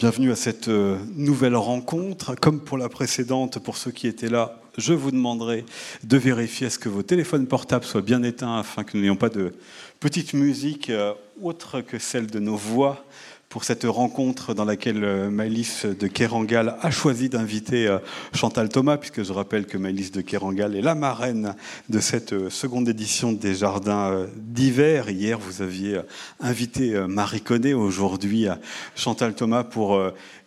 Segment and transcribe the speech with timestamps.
[0.00, 2.34] Bienvenue à cette euh, nouvelle rencontre.
[2.34, 5.66] Comme pour la précédente, pour ceux qui étaient là, je vous demanderai
[6.04, 9.16] de vérifier à ce que vos téléphones portables soient bien éteints afin que nous n'ayons
[9.16, 9.52] pas de
[9.98, 11.12] petite musique euh,
[11.42, 13.04] autre que celle de nos voix
[13.50, 17.98] pour cette rencontre dans laquelle euh, Maëlys de Kerangal a choisi d'inviter euh,
[18.32, 21.56] Chantal Thomas, puisque je rappelle que Maëlys de Kerangal est la marraine
[21.88, 25.10] de cette euh, seconde édition des Jardins d'hiver.
[25.10, 26.00] Hier, vous aviez
[26.38, 28.46] invité Marie Connet, aujourd'hui
[28.94, 30.00] Chantal Thomas pour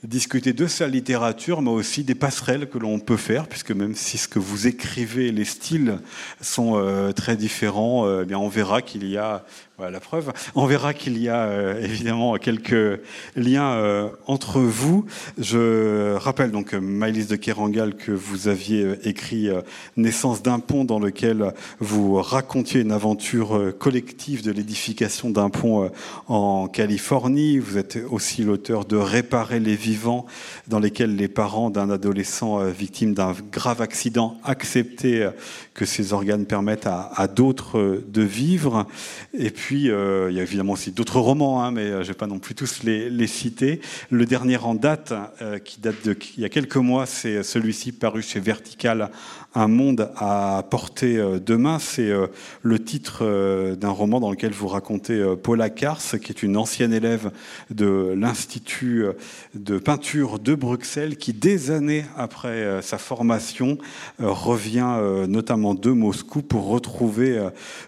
[0.04, 4.18] discuter de sa littérature, mais aussi des passerelles que l'on peut faire, puisque même si
[4.18, 6.00] ce que vous écrivez, les styles
[6.42, 9.44] sont très différents, eh bien on verra qu'il y a
[9.80, 10.32] la preuve.
[10.56, 12.93] On verra qu'il y a évidemment quelques
[13.36, 15.06] liens euh, entre vous.
[15.38, 19.50] Je rappelle donc Maëlys de Kerangal que vous aviez euh, écrit
[19.98, 25.90] Naissance d'un pont dans lequel vous racontiez une aventure collective de l'édification d'un pont
[26.28, 27.60] en Californie.
[27.60, 30.26] Vous êtes aussi l'auteur de Réparer les vivants
[30.68, 35.28] dans lesquels les parents d'un adolescent victime d'un grave accident acceptaient
[35.74, 38.88] que ces organes permettent à, d'autres de vivre.
[39.34, 42.08] Et puis, euh, il y a évidemment aussi d'autres romans, hein, mais euh, je ne
[42.08, 43.82] vais pas non plus tous les, citer.
[44.10, 47.92] Le dernier en date, euh, qui date de il y a quelques mois, c'est celui-ci
[47.92, 49.10] paru chez Vertical
[49.56, 52.28] un monde à portée euh, de main, c'est euh,
[52.62, 56.94] le titre euh, d'un roman dans lequel vous racontez Paula Kars, qui est une ancienne
[56.94, 57.32] élève
[57.70, 59.06] de l'Institut
[59.54, 63.78] de peinture de Bruxelles, qui des années après sa formation
[64.20, 67.42] revient notamment de Moscou pour retrouver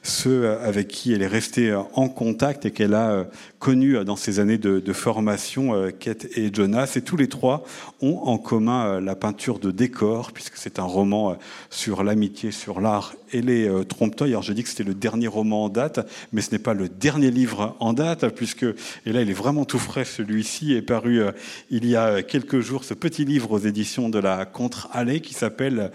[0.03, 3.25] ceux avec qui elle est restée en contact et qu'elle a
[3.59, 6.93] connus dans ces années de, formation, Kate et Jonas.
[6.95, 7.63] Et tous les trois
[8.01, 11.37] ont en commun la peinture de décor, puisque c'est un roman
[11.69, 14.31] sur l'amitié, sur l'art et les euh, trompe-l'œil.
[14.31, 16.89] Alors je dis que c'était le dernier roman en date, mais ce n'est pas le
[16.89, 21.21] dernier livre en date, puisque, et là il est vraiment tout frais, celui-ci est paru
[21.21, 21.31] euh,
[21.69, 25.91] il y a quelques jours, ce petit livre aux éditions de la Contre-Allée qui s'appelle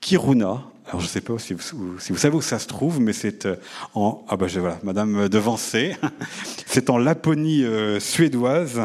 [0.00, 3.46] Kiruna, alors je ne sais pas si vous, savez où ça se trouve, mais c'est
[3.46, 3.54] euh,
[3.94, 5.96] en ah bah voilà, Madame Devancé,
[6.66, 8.80] c'est en Laponie euh, suédoise.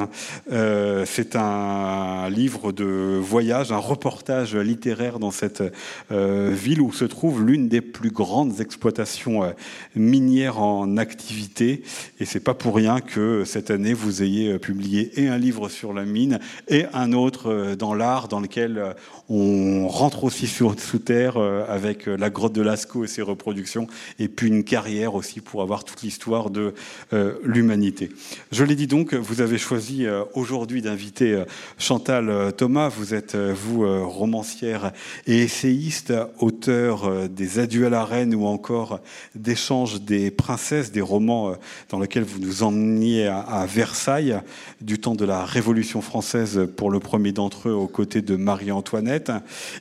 [0.51, 5.63] Euh, c'est un livre de voyage, un reportage littéraire dans cette
[6.09, 9.53] ville où se trouve l'une des plus grandes exploitations
[9.95, 11.83] minières en activité.
[12.19, 15.93] Et c'est pas pour rien que cette année vous ayez publié et un livre sur
[15.93, 18.95] la mine et un autre dans l'art, dans lequel
[19.29, 23.87] on rentre aussi sous terre avec avec euh, la grotte de Lascaux et ses reproductions,
[24.19, 26.73] et puis une carrière aussi pour avoir toute l'histoire de
[27.13, 28.09] euh, l'humanité.
[28.51, 31.43] Je l'ai dit donc, vous avez choisi euh, aujourd'hui d'inviter
[31.77, 32.89] Chantal Thomas.
[32.89, 34.91] Vous êtes, vous, romancière
[35.25, 38.99] et essayiste, auteur des Adieux à la Reine ou encore
[39.35, 41.55] d'échanges des princesses, des romans
[41.89, 44.39] dans lesquels vous nous emmeniez à Versailles
[44.81, 49.31] du temps de la Révolution française pour le premier d'entre eux aux côtés de Marie-Antoinette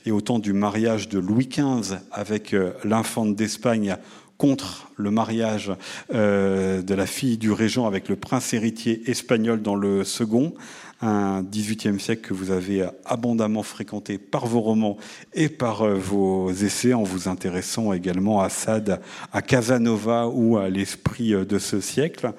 [0.05, 3.97] et au temps du mariage de Louis XV avec euh, l'infante d'Espagne
[4.37, 5.71] contre le mariage
[6.13, 10.53] euh, de la fille du régent avec le prince héritier espagnol dans le second,
[11.01, 14.97] un XVIIIe siècle que vous avez abondamment fréquenté par vos romans
[15.33, 18.99] et par euh, vos essais en vous intéressant également à Sade,
[19.31, 22.31] à Casanova ou à l'esprit de ce siècle.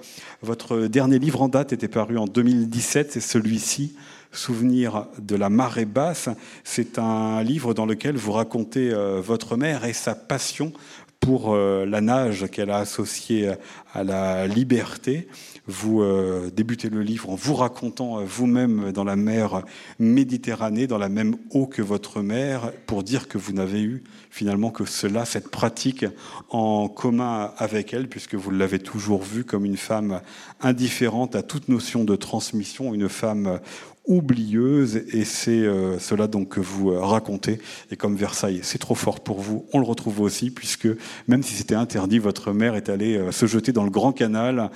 [0.42, 3.94] Votre dernier livre en date était paru en 2017, c'est celui-ci,
[4.30, 6.28] Souvenir de la marée basse.
[6.62, 10.72] C'est un livre dans lequel vous racontez euh, votre mère et sa passion
[11.20, 13.52] pour euh, la nage qu'elle a associée
[13.92, 15.28] à la liberté.
[15.66, 19.62] Vous euh, débutez le livre en vous racontant vous-même dans la mer
[19.98, 24.70] Méditerranée, dans la même eau que votre mère, pour dire que vous n'avez eu finalement
[24.70, 26.06] que cela, cette pratique
[26.50, 30.20] en commun avec elle, puisque vous l'avez toujours vue comme une femme
[30.60, 33.60] indifférente à toute notion de transmission, une femme
[34.08, 37.60] oublieuse, et c'est euh, cela donc que vous euh, racontez.
[37.90, 40.88] Et comme Versailles, c'est trop fort pour vous, on le retrouve aussi, puisque
[41.28, 44.70] même si c'était interdit, votre mère est allée euh, se jeter dans le grand canal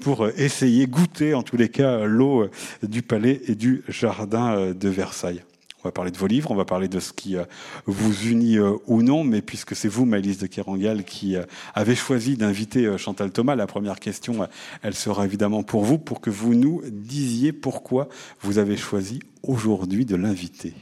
[0.00, 2.48] pour essayer, goûter en tous les cas, l'eau
[2.82, 5.42] du palais et du jardin de Versailles.
[5.84, 7.44] On va parler de vos livres, on va parler de ce qui euh,
[7.84, 11.44] vous unit euh, ou non, mais puisque c'est vous, Maëlys de Kerangal, qui euh,
[11.74, 14.48] avez choisi d'inviter Chantal Thomas, la première question,
[14.80, 18.08] elle sera évidemment pour vous, pour que vous nous disiez pourquoi
[18.40, 20.72] vous avez choisi aujourd'hui de l'inviter.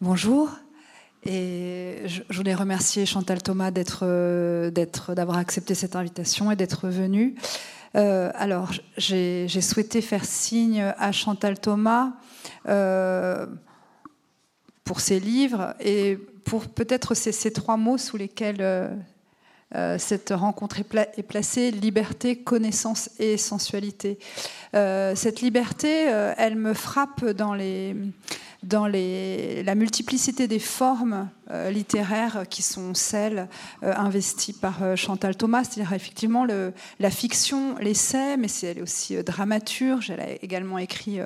[0.00, 0.48] Bonjour.
[1.26, 7.34] Et je voulais remercier Chantal Thomas d'avoir accepté cette invitation et d'être venue.
[7.92, 12.12] alors, j'ai souhaité faire signe à Chantal Thomas
[14.86, 18.62] pour ses livres et pour peut-être ces, trois mots sous lesquels
[19.74, 24.18] euh, cette rencontre est, placée, liberté, connaissance et sensualité.
[24.74, 27.96] Euh, cette liberté, euh, elle me frappe dans, les,
[28.62, 31.28] dans les, la multiplicité des formes
[31.70, 33.48] littéraires qui sont celles
[33.82, 39.16] investies par Chantal Thomas, c'est-à-dire effectivement le, la fiction, l'essai, mais c'est elle est aussi
[39.22, 41.20] dramaturge, elle a également écrit,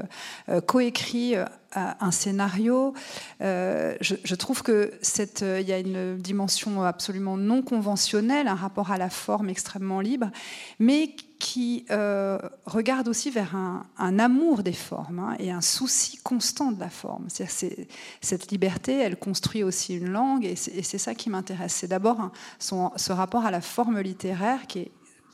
[0.66, 1.36] coécrit
[1.74, 2.94] un scénario.
[3.40, 8.90] Euh, je, trouve que cette, il y a une dimension absolument non conventionnelle, un rapport
[8.90, 10.30] à la forme extrêmement libre,
[10.78, 16.70] mais qui euh, regarde aussi vers un, amour des formes hein, et un souci constant
[16.70, 17.26] de la forme.
[17.28, 17.88] C'est,
[18.20, 21.72] cette liberté, elle construit aussi une langue, et c'est, ça qui m'intéresse.
[21.72, 24.90] C'est d'abord ce rapport à la forme littéraire qui est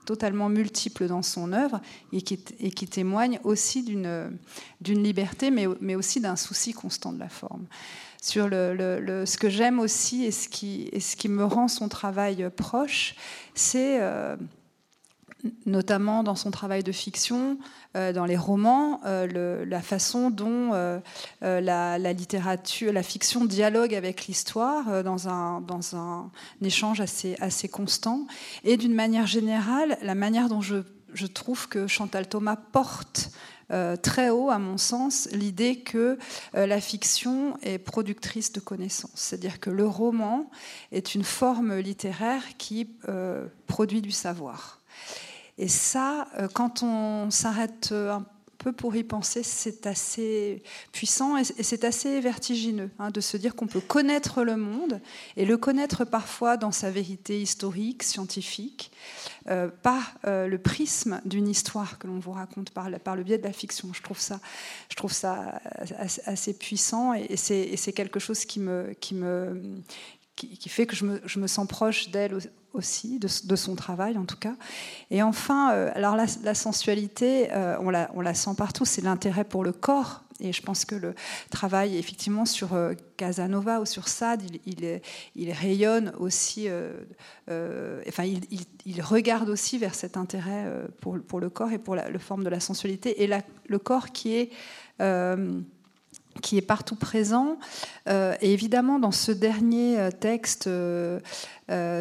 [0.06, 1.80] totalement multiple dans son œuvre
[2.12, 4.38] et qui, et qui témoigne aussi d'une
[4.80, 7.66] liberté, mais, mais aussi d'un souci constant de la forme.
[8.22, 11.88] Sur le, ce que j'aime aussi et ce, qui, et ce qui me rend son
[11.88, 13.14] travail proche,
[13.54, 14.36] c'est euh,
[15.64, 17.58] notamment dans son travail de fiction,
[17.96, 21.00] euh, dans les romans, euh, la façon dont euh,
[21.40, 26.30] la, littérature, la fiction dialogue avec l'histoire dans, un,
[26.62, 28.26] échange assez, constant.
[28.64, 33.30] Et d'une manière générale, la manière dont je trouve que Chantal Thomas porte
[34.02, 36.18] très haut, à mon sens, l'idée que
[36.52, 39.10] la fiction est productrice de connaissances.
[39.16, 40.48] C'est-à-dire que le roman
[40.92, 42.88] est une forme littéraire qui
[43.66, 44.75] produit du savoir.
[45.58, 48.26] Et ça, euh, quand on s'arrête euh, un
[48.58, 50.62] peu pour y penser, c'est assez
[50.92, 55.00] puissant et c'est assez vertigineux hein, de se dire qu'on peut connaître le monde
[55.36, 58.90] et le connaître parfois dans sa vérité historique, scientifique,
[59.48, 63.44] euh, par le prisme d'une histoire que l'on vous raconte par, par, le biais de
[63.44, 63.90] la fiction.
[63.92, 64.40] Je trouve ça,
[64.90, 65.60] je trouve ça
[66.24, 69.62] assez, puissant et, c'est quelque chose qui me, qui me,
[70.34, 72.38] qui, fait que je me, je me sens proche d'elle
[72.76, 74.54] aussi, de, son travail en tout cas.
[75.10, 79.44] Et enfin, euh, alors la, sensualité, euh, on, la, on, la, sent partout, c'est l'intérêt
[79.44, 80.22] pour le corps.
[80.38, 81.14] Et je pense que le
[81.50, 85.00] travail, effectivement, sur euh, Casanova ou sur Sade, il,
[85.34, 86.68] il, rayonne aussi,
[87.48, 88.42] enfin, il,
[88.84, 90.70] il, regarde aussi vers cet intérêt
[91.00, 93.22] pour, pour le corps et pour la, forme de la sensualité.
[93.22, 93.30] Et
[93.66, 94.50] le corps qui est
[96.40, 97.58] qui est partout présent.
[98.08, 101.20] Euh, et évidemment, dans ce dernier euh, texte, euh,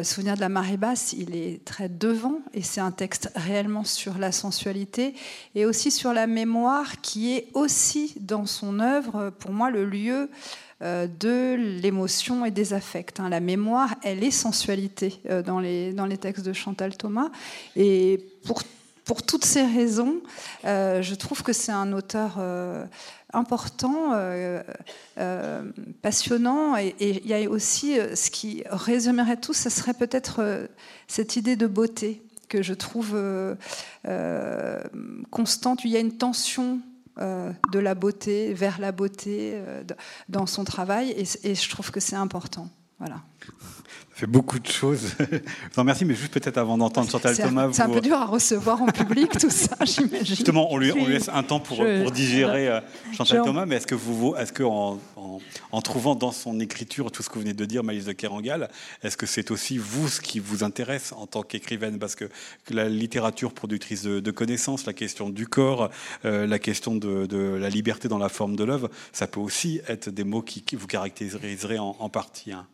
[0.04, 4.16] Souvenir de la marée basse, il est très devant, et c'est un texte réellement sur
[4.16, 5.14] la sensualité,
[5.56, 10.30] et aussi sur la mémoire, qui est aussi dans son œuvre, pour moi, le lieu
[10.82, 13.18] de l'émotion et des affects.
[13.18, 13.28] Hein.
[13.28, 17.30] La mémoire, elle est sensualité dans les, dans les textes de Chantal Thomas,
[17.74, 18.62] et pour
[19.04, 20.16] pour toutes ces raisons,
[20.64, 22.40] je trouve que c'est un auteur
[23.32, 24.62] important, euh,
[25.18, 25.62] euh,
[26.02, 26.76] passionnant.
[26.76, 30.68] Et, il y a aussi euh, ce qui résumerait tout, ce serait peut-être
[31.06, 33.16] cette idée de beauté que je trouve
[35.30, 35.84] constante.
[35.84, 36.80] Il y a une tension
[37.18, 39.60] de la beauté vers la beauté
[40.28, 42.68] dans son travail, et, et je trouve que c'est important.
[42.98, 43.22] Voilà
[44.16, 45.14] fait beaucoup de choses.
[45.76, 47.68] non, merci, mais juste peut-être avant d'entendre Chantal Thomas.
[47.72, 50.24] C'est un peu dur à recevoir en public tout ça, j'imagine.
[50.24, 52.80] Justement, on lui, on lui, laisse un temps pour, pour digérer euh,
[53.12, 54.98] Chantal Thomas, mais est-ce que vous, est-ce que en,
[55.70, 58.70] en, trouvant dans son écriture tout ce que vous venez de dire, Maïs de Kerangal,
[59.02, 61.98] est-ce que c'est aussi vous ce qui vous intéresse en tant qu'écrivaine?
[61.98, 62.24] Parce que
[62.70, 65.90] la littérature productrice de, connaissances, la question du corps,
[66.24, 69.82] euh, la question de, de, la liberté dans la forme de l'œuvre, ça peut aussi
[69.88, 72.52] être des mots qui, vous caractériseraient en, en partie.
[72.52, 72.66] Hein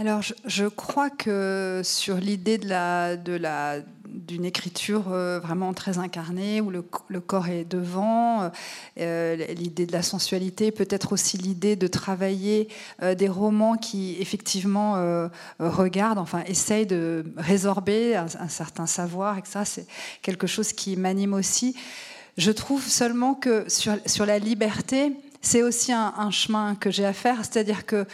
[0.00, 5.98] alors, je, crois que sur l'idée de la, de la, d'une écriture euh, vraiment très
[5.98, 6.82] incarnée, où le,
[7.20, 8.48] corps est devant,
[9.00, 12.68] euh, l'idée de la sensualité, peut-être aussi l'idée de travailler
[13.02, 15.28] euh, des romans qui effectivement
[15.58, 19.88] regardent, enfin essayent de résorber un, certain savoir, et ça, c'est
[20.22, 21.74] quelque chose qui m'anime aussi.
[22.36, 27.04] Je trouve seulement que sur, sur la liberté, c'est aussi un, un, chemin que j'ai
[27.04, 28.06] à faire, c'est-à-dire que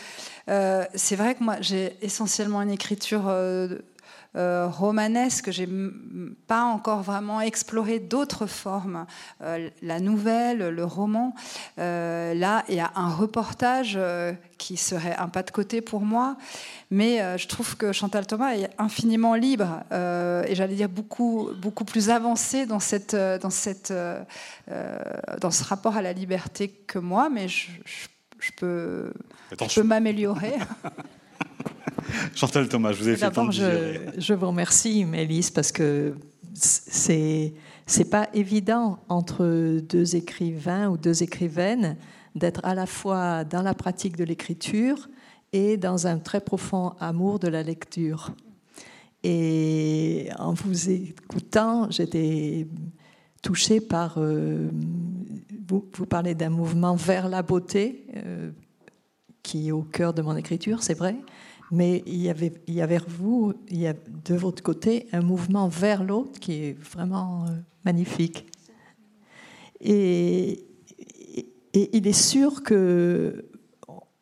[0.49, 3.79] euh, c'est vrai que moi, j'ai essentiellement une écriture euh,
[4.37, 5.51] euh, romanesque.
[5.51, 5.69] J'ai
[6.47, 9.07] pas encore vraiment exploré d'autres formes.
[9.41, 11.35] la nouvelle, le roman.
[11.77, 13.99] là, il y a un reportage
[14.59, 16.37] qui serait un pas de côté pour moi.
[16.91, 22.11] Mais je trouve que Chantal Thomas est infiniment libre et j'allais dire beaucoup, beaucoup plus
[22.11, 23.93] avancé dans, cette, dans, cette,
[25.41, 27.29] dans ce rapport à la liberté que moi.
[27.31, 28.09] Mais je, je
[28.53, 29.13] peux
[29.51, 30.55] je peux m'améliorer.
[32.35, 36.15] Chantal Thomas, je vous ai fait D'abord, je, je, vous remercie, Mélisse, parce que
[36.55, 37.55] c'est
[37.87, 41.97] c'est pas évident entre deux écrivains ou deux écrivaines
[42.35, 45.09] d'être à la fois dans la pratique de l'écriture
[45.53, 48.31] et dans un très profond amour de la lecture.
[49.23, 52.67] Et en vous écoutant, j'étais
[53.45, 54.15] touchée par...
[54.17, 54.71] Euh,
[55.69, 58.51] vous, vous, parlez d'un mouvement vers la beauté euh,
[59.43, 61.17] qui est au cœur de mon écriture, c'est vrai,
[61.71, 65.21] mais il y avait, il y avait vous, il y a de votre côté un
[65.21, 67.51] mouvement vers l'autre qui est vraiment euh,
[67.85, 68.47] magnifique.
[69.81, 70.65] Et,
[71.77, 73.47] il est sûr que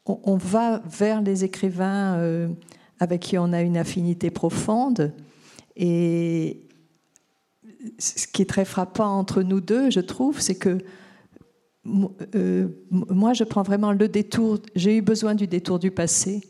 [0.06, 2.48] on, va vers les écrivains
[2.98, 5.12] avec qui on a une affinité profonde.
[5.76, 6.62] Et
[7.98, 10.78] ce qui est très frappant entre nous deux, je trouve, c'est que
[12.34, 14.58] euh, moi, je prends vraiment le détour.
[14.74, 16.40] J'ai eu besoin du détour du passé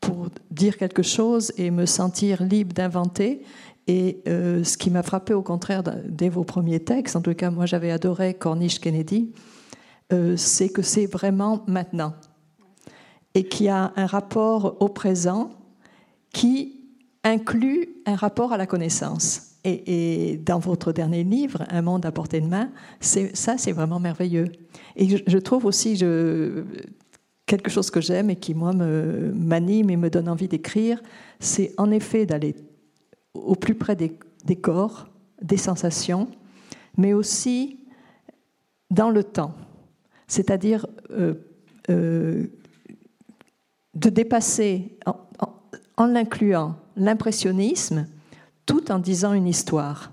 [0.00, 3.42] pour dire quelque chose et me sentir libre d'inventer.
[3.86, 7.50] Et euh, ce qui m'a frappé au contraire dès vos premiers textes, en tout cas
[7.50, 9.32] moi j'avais adoré Cornish Kennedy,
[10.12, 12.14] euh, c'est que c'est vraiment maintenant
[13.34, 15.50] et qu'il y a un rapport au présent
[16.32, 16.80] qui
[17.24, 19.51] inclut un rapport à la connaissance.
[19.64, 24.50] Et, dans votre dernier livre, Un monde à portée de main, ça c'est vraiment merveilleux.
[24.96, 25.96] Et je, trouve aussi
[27.46, 31.00] quelque chose que j'aime et qui moi m'anime et me donne envie d'écrire,
[31.38, 32.56] c'est en effet d'aller
[33.34, 35.08] au plus près des, corps,
[35.40, 36.28] des sensations,
[36.96, 37.78] mais aussi
[38.90, 39.54] dans le temps
[40.32, 41.34] c'est-à-dire euh,
[41.90, 42.46] euh,
[43.94, 44.96] de dépasser,
[45.98, 48.06] en, l'incluant, l'impressionnisme,
[48.66, 50.12] tout en disant une histoire.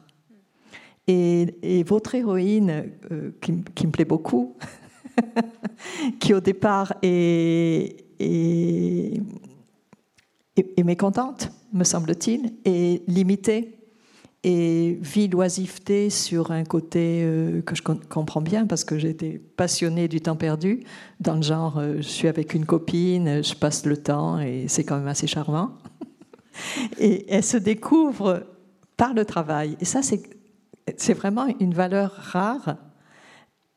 [1.07, 3.51] Et, votre héroïne, euh, qui,
[3.87, 4.55] me plaît beaucoup,
[6.19, 8.05] qui au départ est,
[10.83, 13.79] mécontente, me semble-t-il, est limitée
[14.43, 20.07] et vie l'oisiveté sur un côté euh, que je comprends bien parce que j'étais passionnée
[20.07, 20.83] du temps perdu,
[21.19, 24.83] dans le genre euh, je suis avec une copine, je passe le temps et c'est
[24.83, 25.71] quand même assez charmant.
[26.99, 28.45] et elle se découvre
[28.97, 29.77] par le travail.
[29.79, 32.77] Et ça, c'est vraiment une valeur rare.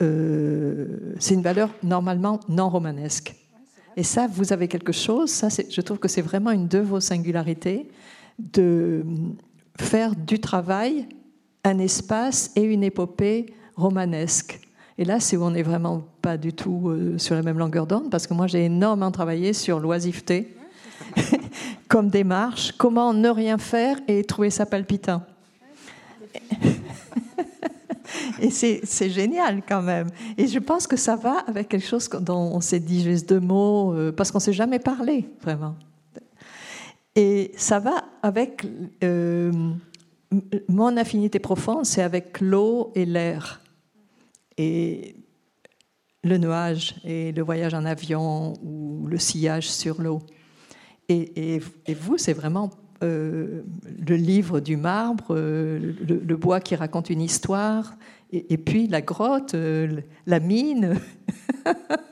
[0.03, 3.35] Euh, c'est une valeur normalement non romanesque.
[3.97, 7.01] Et ça, vous avez quelque chose, ça, je trouve que c'est vraiment une de vos
[7.01, 7.89] singularités
[8.39, 9.05] de
[9.79, 11.07] faire du travail
[11.65, 13.47] un espace et une épopée
[13.77, 14.61] romanesque.
[14.99, 17.87] Et là, c'est où on n'est vraiment pas du tout euh, sur la même longueur
[17.87, 20.57] d'onde, parce que moi, j'ai énormément travaillé sur l'oisiveté
[21.89, 25.23] comme démarche, comment ne rien faire et trouver ça palpitant.
[28.41, 30.09] et c'est génial quand même.
[30.37, 33.41] Et je pense que ça va avec quelque chose dont on s'est dit juste deux
[33.41, 35.75] mots, euh, parce qu'on ne s'est jamais parlé, vraiment.
[37.15, 38.67] Et ça va avec
[39.05, 39.53] euh,
[40.69, 43.61] mon affinité profonde, c'est avec l'eau et l'air.
[44.57, 45.17] Et
[46.25, 50.21] le nuage et le voyage en avion ou le sillage sur l'eau.
[51.09, 51.61] Et,
[51.95, 52.71] vous, c'est vraiment
[53.03, 53.63] euh,
[54.09, 57.97] le livre du marbre, euh, le, bois qui raconte une histoire,
[58.31, 59.55] et, et puis la grotte,
[60.27, 60.97] la mine.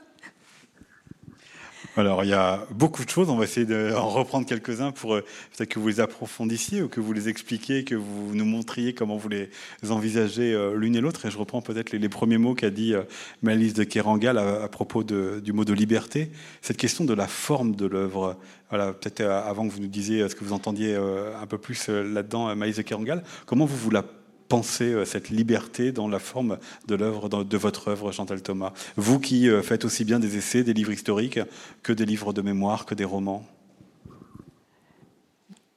[1.97, 3.29] Alors, il y a beaucoup de choses.
[3.29, 5.25] On va essayer d'en reprendre quelques-uns pour euh,
[5.57, 9.17] peut-être que vous les approfondissiez ou que vous les expliquiez, que vous nous montriez comment
[9.17, 9.49] vous les
[9.89, 11.25] envisagez euh, l'une et l'autre.
[11.25, 13.03] Et je reprends peut-être les, premiers mots qu'a dit euh,
[13.41, 16.31] Malice de Kerangal à, propos du mot de liberté.
[16.61, 18.37] Cette question de la forme de l'œuvre.
[18.69, 22.55] Voilà, peut-être avant que vous nous disiez ce que vous entendiez un peu plus là-dedans,
[22.55, 24.05] Malice de Kerangal, comment vous vous la
[24.51, 28.73] penser euh, cette liberté dans la forme de l'œuvre, de votre œuvre, Chantal Thomas?
[28.97, 31.39] Vous qui euh, faites aussi bien des essais, des livres historiques,
[31.83, 33.45] que des livres de mémoire, que des romans?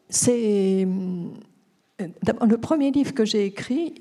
[0.08, 0.84] C'est.
[0.86, 3.94] Euh, le premier livre que j'ai écrit,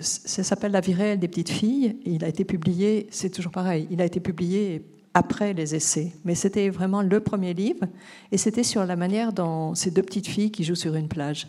[0.00, 1.96] ça s'appelle La vie réelle des petites filles.
[2.04, 4.82] il a été publié, c'est toujours pareil, il a été publié
[5.14, 6.12] après les essais.
[6.24, 7.86] Mais c'était vraiment le premier livre.
[8.30, 11.46] Et c'était sur la manière dont ces deux petites filles qui jouent sur une plage.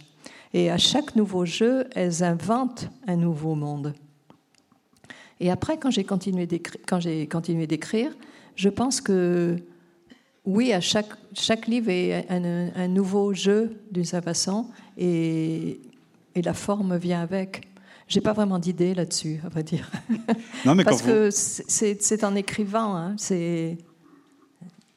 [0.55, 3.93] Et à chaque nouveau jeu, elles inventent un nouveau monde.
[5.41, 8.15] Et après, quand j'ai continué d'écrire,
[8.55, 9.57] je pense que
[10.45, 15.81] oui, à chaque, chaque livre est un, nouveau jeu d'une certaine façon, et,
[16.35, 17.67] et, la forme vient avec.
[18.07, 19.91] J'ai pas vraiment d'idée là-dessus, à vrai dire.
[20.65, 23.77] Non, mais Parce que c'est en écrivant, hein, c'est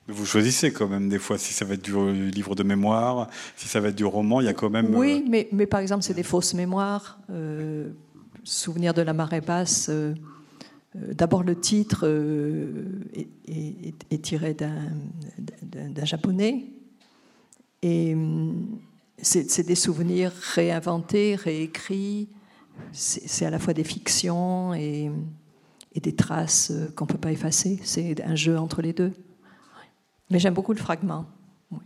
[0.08, 3.68] vous choisissez quand même des fois si ça va être du livre de mémoire, si
[3.68, 4.94] ça va être du roman, il y a quand même.
[4.94, 7.18] Oui, euh, mais, mais par exemple, c'est des fausses mémoires.
[7.30, 7.90] Euh,
[8.42, 9.90] souvenir de la marée basse.
[9.90, 10.14] Euh,
[10.94, 12.08] d'abord, le titre
[13.14, 16.64] est, tiré d'un japonais.
[17.82, 18.16] Et,
[19.20, 22.28] c'est des souvenirs réinventés, réécrits.
[22.92, 25.10] C'est à la fois des fictions et,
[25.94, 27.80] et des traces qu'on ne peut pas effacer.
[27.82, 29.12] C'est un jeu entre les deux.
[30.30, 31.26] Mais j'aime beaucoup le fragment.
[31.70, 31.78] Oui.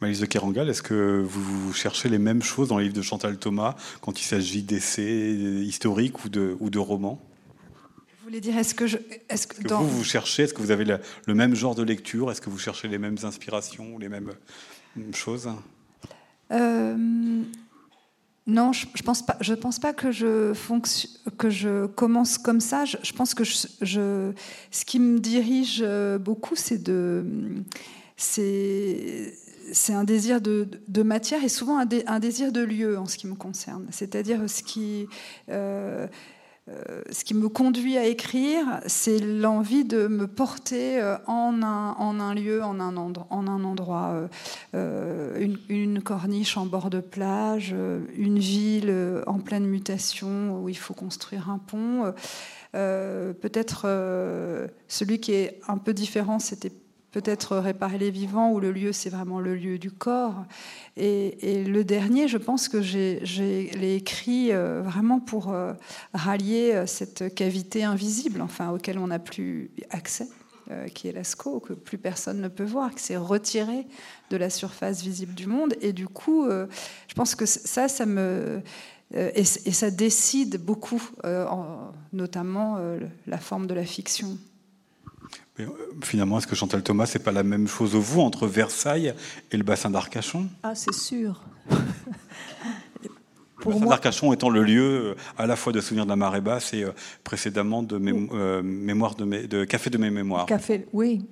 [0.00, 3.38] Malise de Kerangal, est-ce que vous cherchez les mêmes choses dans le livre de Chantal
[3.38, 7.20] Thomas quand il s'agit d'essais historiques ou de, ou de romans?
[8.24, 8.96] Vous voulez dire, est-ce que je.
[9.28, 12.30] Est-ce que, vous, vous cherchez, est-ce que vous avez le, même genre de lecture?
[12.30, 14.32] Est-ce que vous cherchez les mêmes inspirations, les mêmes
[15.12, 15.50] choses?
[16.50, 17.42] Euh,
[18.46, 19.36] non, je, ne pense pas.
[19.40, 20.52] Je pense pas que je
[21.38, 22.84] que je commence comme ça.
[22.84, 25.82] Je, pense que ce qui me dirige
[26.20, 27.24] beaucoup, c'est de,
[28.16, 29.34] c'est
[29.72, 33.34] c'est un désir de, matière et souvent un, désir de lieu en ce qui me
[33.34, 33.86] concerne.
[33.90, 35.06] C'est-à-dire ce qui,
[35.50, 36.06] euh,
[36.70, 42.34] euh, ce qui me conduit à écrire, c'est l'envie de me porter euh, en un,
[42.34, 44.28] lieu, en un, endroit, en un endroit
[44.72, 47.74] une, corniche en bord de plage,
[48.16, 52.12] une ville en pleine mutation où il faut construire un pont.
[52.72, 53.86] Peut-être
[54.88, 56.72] celui qui est un peu différent, c'était
[57.14, 60.44] peut-être réparer les vivants, où le lieu, c'est vraiment le lieu du corps.
[60.96, 65.74] Et, le dernier, je pense que j'ai l'ai écrit euh, vraiment pour euh,
[66.12, 70.26] rallier euh, cette cavité invisible, enfin, auquel on n'a plus accès,
[70.94, 73.86] qui est l'ASCO, que plus personne ne peut voir, que c'est retiré
[74.30, 75.74] de la surface visible du monde.
[75.82, 78.62] Et du coup, je pense que ça, ça me...
[79.14, 81.02] Et, ça décide beaucoup,
[82.14, 82.78] notamment
[83.26, 84.38] la forme de la fiction.
[85.60, 85.66] Euh,
[86.02, 89.14] finalement, est-ce que Chantal Thomas, c'est pas la même chose au vous entre Versailles
[89.52, 90.48] et le bassin d'Arcachon?
[90.62, 91.42] Ah, c'est sûr.
[91.70, 91.78] le
[93.64, 96.74] bassin d'Arcachon étant le lieu euh, à la fois de souvenir de la marée basse
[96.74, 96.90] et euh,
[97.22, 100.46] précédemment de mémoire de, de, café de mes mémoires.
[100.46, 101.24] Café, oui,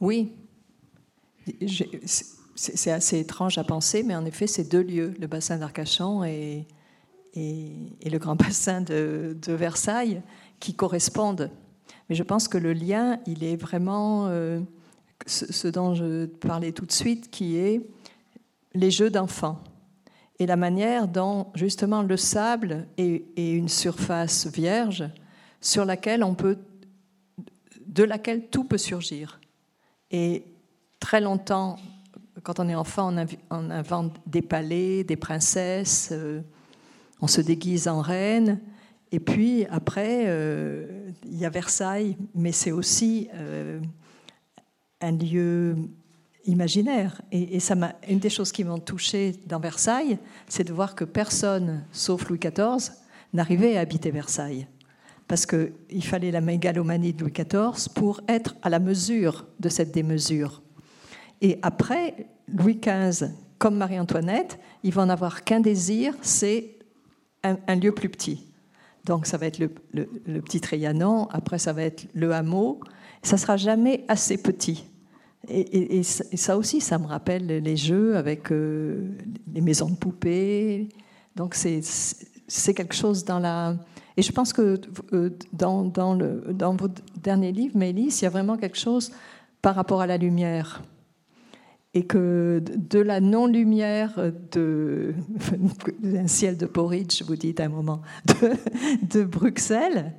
[0.00, 0.32] oui.
[2.54, 6.66] C'est assez étrange à penser, mais en effet, c'est deux lieux, le bassin d'Arcachon et,
[7.34, 10.22] et, le grand bassin de, de Versailles,
[10.58, 11.50] qui correspondent
[12.08, 14.60] mais je pense que le lien, il est vraiment euh,
[15.26, 17.80] ce, dont je parlais tout de suite, qui est
[18.74, 19.58] les jeux d'enfants
[20.38, 25.04] et la manière dont justement le sable est, une surface vierge
[25.60, 26.58] sur laquelle on peut,
[27.86, 29.40] de laquelle tout peut surgir.
[30.10, 30.44] Et
[31.00, 31.76] très longtemps,
[32.42, 33.14] quand on est enfant,
[33.50, 36.42] on, invente des palais, des princesses, euh,
[37.20, 38.60] on se déguise en reine.
[39.16, 43.80] Et puis après, euh, il y a Versailles, mais c'est aussi euh,
[45.00, 45.74] un lieu
[46.44, 47.22] imaginaire.
[47.32, 51.04] Et, ça m'a, une des choses qui m'ont touchée dans Versailles, c'est de voir que
[51.06, 52.92] personne, sauf Louis XIV,
[53.32, 54.66] n'arrivait à habiter Versailles.
[55.26, 59.92] Parce qu'il fallait la mégalomanie de Louis XIV pour être à la mesure de cette
[59.92, 60.60] démesure.
[61.40, 66.76] Et après, Louis XV, comme Marie-Antoinette, il va en avoir qu'un désir, c'est
[67.42, 68.46] un lieu plus petit.
[69.06, 69.68] Donc ça va être le,
[70.40, 72.80] petit Trianon, après ça va être le hameau.
[73.22, 74.84] Ça sera jamais assez petit.
[75.48, 79.12] Et, ça aussi, ça me rappelle les jeux avec euh,
[79.54, 80.88] les maisons de poupées.
[81.36, 83.76] Donc c'est quelque chose dans la...
[84.16, 84.80] Et je pense que
[85.12, 89.12] euh, dans, dans, le, dans votre dernier livre, Mélisse, il y a vraiment quelque chose
[89.62, 90.82] par rapport à la lumière
[91.96, 94.20] et que de la non-lumière
[94.52, 98.02] d'un ciel de Porridge, vous dites à un moment,
[99.02, 100.12] de, Bruxelles,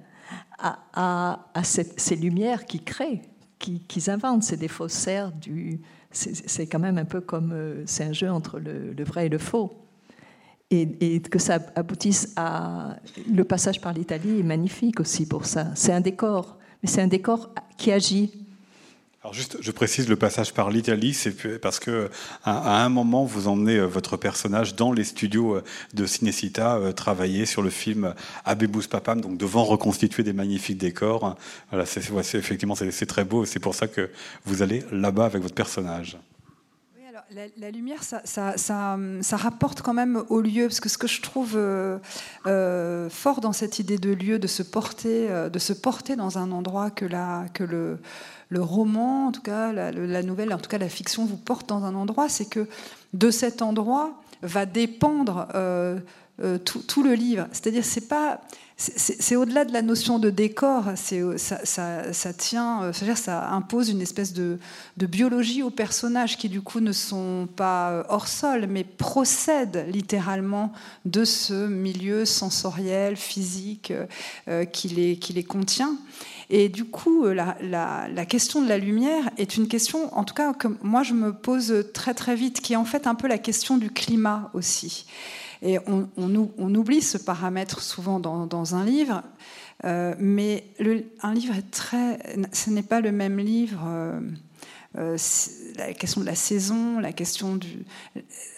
[0.57, 3.21] à, ces lumières qui créent,
[3.59, 5.79] qui, inventent, c'est des faussaires du...
[6.09, 7.51] C'est quand même un peu comme...
[7.53, 9.71] Euh, c'est un jeu entre le, vrai et le faux.
[10.71, 12.97] Et, et, que ça aboutisse à...
[13.31, 15.67] Le passage par l'Italie est magnifique aussi pour ça.
[15.75, 18.46] C'est un décor, mais c'est un décor qui agit
[19.23, 22.09] alors juste, je précise le passage par l'Italie, c'est parce que
[22.43, 25.63] à, un moment vous emmenez euh, votre personnage dans les studios euh,
[25.95, 28.13] de Cinecita euh, travailler sur le film
[28.45, 31.35] Abebus Papam, donc devant reconstituer des magnifiques décors.
[31.71, 31.99] Voilà, c'est,
[32.35, 34.11] effectivement c'est, très beau, c'est pour ça que
[34.45, 36.17] vous allez là-bas avec votre personnage.
[37.57, 38.97] La, lumière, ça,
[39.33, 41.59] rapporte quand même au lieu, parce que ce que je trouve
[43.09, 46.89] fort dans cette idée de lieu, de se porter, de se porter dans un endroit
[46.89, 47.99] que, la, que le,
[48.61, 51.95] roman, en tout cas la, nouvelle, en tout cas la fiction vous porte dans un
[51.95, 52.67] endroit, c'est que
[53.13, 55.47] de cet endroit va dépendre
[56.43, 57.47] euh, tout, le livre.
[57.51, 58.41] C'est-à-dire, c'est pas
[58.79, 64.33] c'est au-delà de la notion de décor, ça, ça, tient, euh, ça impose une espèce
[64.33, 64.59] de,
[64.97, 70.73] biologie aux personnages qui du coup ne sont pas euh, hors sol, mais procèdent littéralement
[71.05, 73.91] de ce milieu sensoriel, physique
[74.47, 75.97] euh, qui, les, qui les contient.
[76.51, 80.53] Et du coup, la, la, question de la lumière est une question, en tout cas,
[80.53, 83.39] que moi je me pose très très vite, qui est en fait un peu la
[83.39, 85.07] question du climat aussi.
[85.61, 86.35] Et on,
[86.75, 89.23] oublie ce paramètre souvent dans, un livre,
[89.85, 90.65] euh, mais
[91.21, 92.19] un livre est très.
[92.51, 93.81] Ce n'est pas le même livre.
[93.85, 94.19] Euh,
[94.97, 95.17] euh,
[95.77, 97.85] la question de la saison, la question du.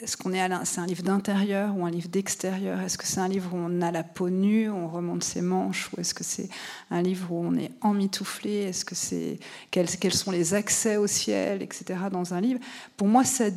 [0.01, 2.79] Est-ce qu'on est à C'est un livre d'intérieur ou un livre d'extérieur?
[2.79, 5.89] Est-ce que c'est un livre où on a la peau nue, on remonte ses manches,
[5.91, 6.47] ou est-ce que c'est
[6.91, 8.69] un livre où on est emmitouflé?
[8.69, 11.99] Est-ce que c'est quels, sont les accès au ciel, etc.
[12.09, 12.61] Dans un livre,
[12.95, 13.49] pour moi, ça,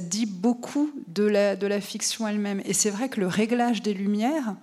[0.00, 2.62] dit beaucoup de la, fiction elle-même.
[2.64, 4.54] Et c'est vrai que le réglage des lumières.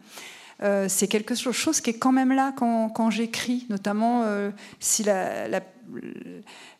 [0.64, 5.60] Euh, c'est quelque chose qui est quand même là quand, j'écris, notamment euh, si la,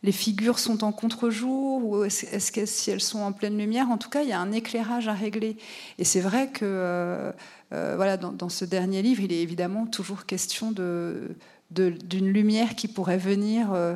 [0.04, 3.90] les figures sont en contre-jour ou est-ce que si elles sont en pleine lumière.
[3.90, 5.58] En tout cas, il y a un éclairage à régler.
[5.98, 7.32] Et c'est vrai que euh,
[7.74, 11.36] euh, voilà, dans, ce dernier livre, il est évidemment toujours question de,
[11.72, 13.96] d'une lumière qui pourrait venir euh,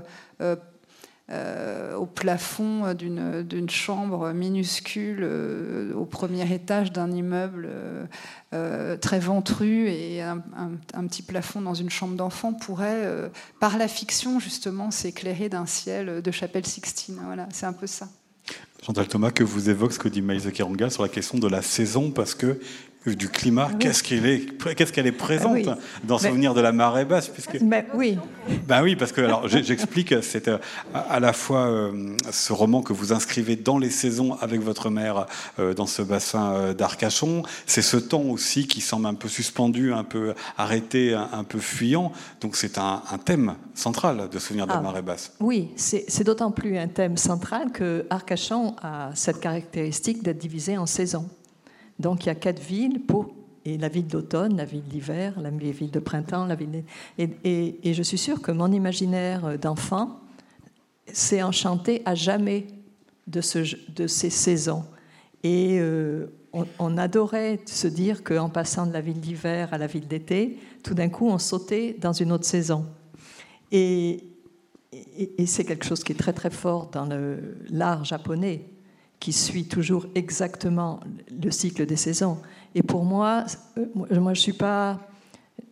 [1.32, 7.70] euh, au plafond d'une chambre minuscule euh, au premier étage d'un immeuble
[8.54, 10.40] euh, très ventru et un,
[11.08, 16.32] petit plafond dans une chambre d'enfant pourrait, par la fiction justement, s'éclairer d'un ciel de
[16.32, 17.20] chapelle Sixtine.
[17.24, 18.08] Voilà, c'est un peu ça.
[18.84, 21.62] Chantal Thomas, que vous évoque ce que dit Maïs Keranga sur la question de la
[21.62, 22.60] saison, parce que
[23.06, 27.06] du climat, qu'est-ce qu'elle est, qu'est-ce qu'elle est présente ah dans Souvenir de la marée
[27.06, 27.58] basse, puisque.
[27.94, 28.18] oui.
[28.68, 30.58] Ben oui, parce que alors j'explique, c'est euh,
[30.94, 35.28] à la fois euh, ce roman que vous inscrivez dans les saisons avec votre mère
[35.60, 37.44] euh, dans ce bassin d'Arcachon.
[37.66, 42.12] C'est ce temps aussi qui semble un peu suspendu, un peu arrêté, un, peu fuyant.
[42.42, 45.34] Donc c'est un, thème central de Souvenir de la ah, marée basse.
[45.40, 50.86] Oui, c'est d'autant plus un thème central que Arcachon a cette caractéristique d'être divisé en
[50.86, 51.30] saisons.
[52.00, 53.34] Donc il y a quatre villes pour
[53.66, 56.84] et la ville d'automne, la ville d'hiver, la ville de printemps, la ville
[57.18, 60.22] et, et, je suis sûre que mon imaginaire d'enfant
[61.12, 62.68] s'est enchanté à jamais
[63.28, 64.86] de, ce, de ces saisons.
[65.44, 66.28] Et euh,
[66.80, 70.94] on, adorait se dire qu'en passant de la ville d'hiver à la ville d'été, tout
[70.94, 72.86] d'un coup, on sautait dans une autre saison.
[73.72, 74.24] Et
[75.46, 77.08] c'est quelque chose qui est très très fort dans
[77.70, 78.66] l'art japonais
[79.20, 82.38] qui suit toujours exactement le cycle des saisons.
[82.76, 83.46] Et pour moi,
[83.78, 85.00] euh, moi je suis pas,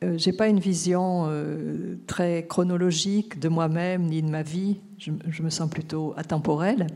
[0.03, 4.77] euh, pas une vision euh, très chronologique de moi-même ni de ma vie.
[4.97, 6.87] Je, me sens plutôt atemporelle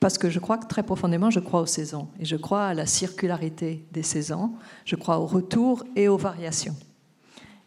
[0.00, 2.74] parce que je crois que très profondément, je crois aux saisons et je crois à
[2.74, 4.52] la circularité des saisons.
[4.84, 6.76] Je crois au retour et aux variations.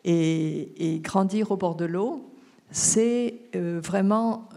[0.05, 2.31] Et grandir au bord de l'eau,
[2.71, 4.47] c'est vraiment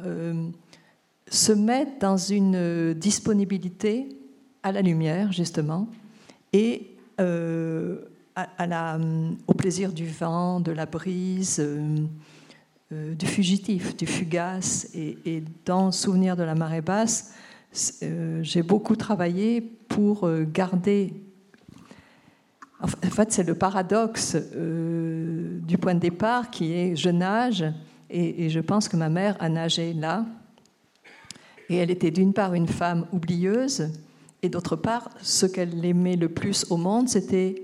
[1.32, 4.06] se mettre dans une disponibilité
[4.62, 5.88] à la lumière, justement,
[6.52, 8.02] et euh,
[8.34, 8.98] à, la,
[9.46, 11.96] au plaisir du vent, de la brise, euh,
[12.92, 14.88] euh, du fugitif, du fugace.
[14.94, 17.34] Et, dans Souvenir de la marée basse,
[18.42, 21.14] j'ai beaucoup travaillé pour garder.
[22.82, 27.64] En fait, c'est le paradoxe du point de départ qui est je nage,
[28.10, 30.26] et je pense que ma mère a nagé là,
[31.68, 33.88] et elle était d'une part une femme oublieuse,
[34.42, 37.62] et d'autre part, ce qu'elle aimait le plus au monde, c'était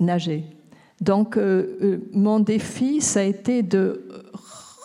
[0.00, 0.44] nager.
[1.00, 4.08] Donc, euh, euh, mon défi, ça a été de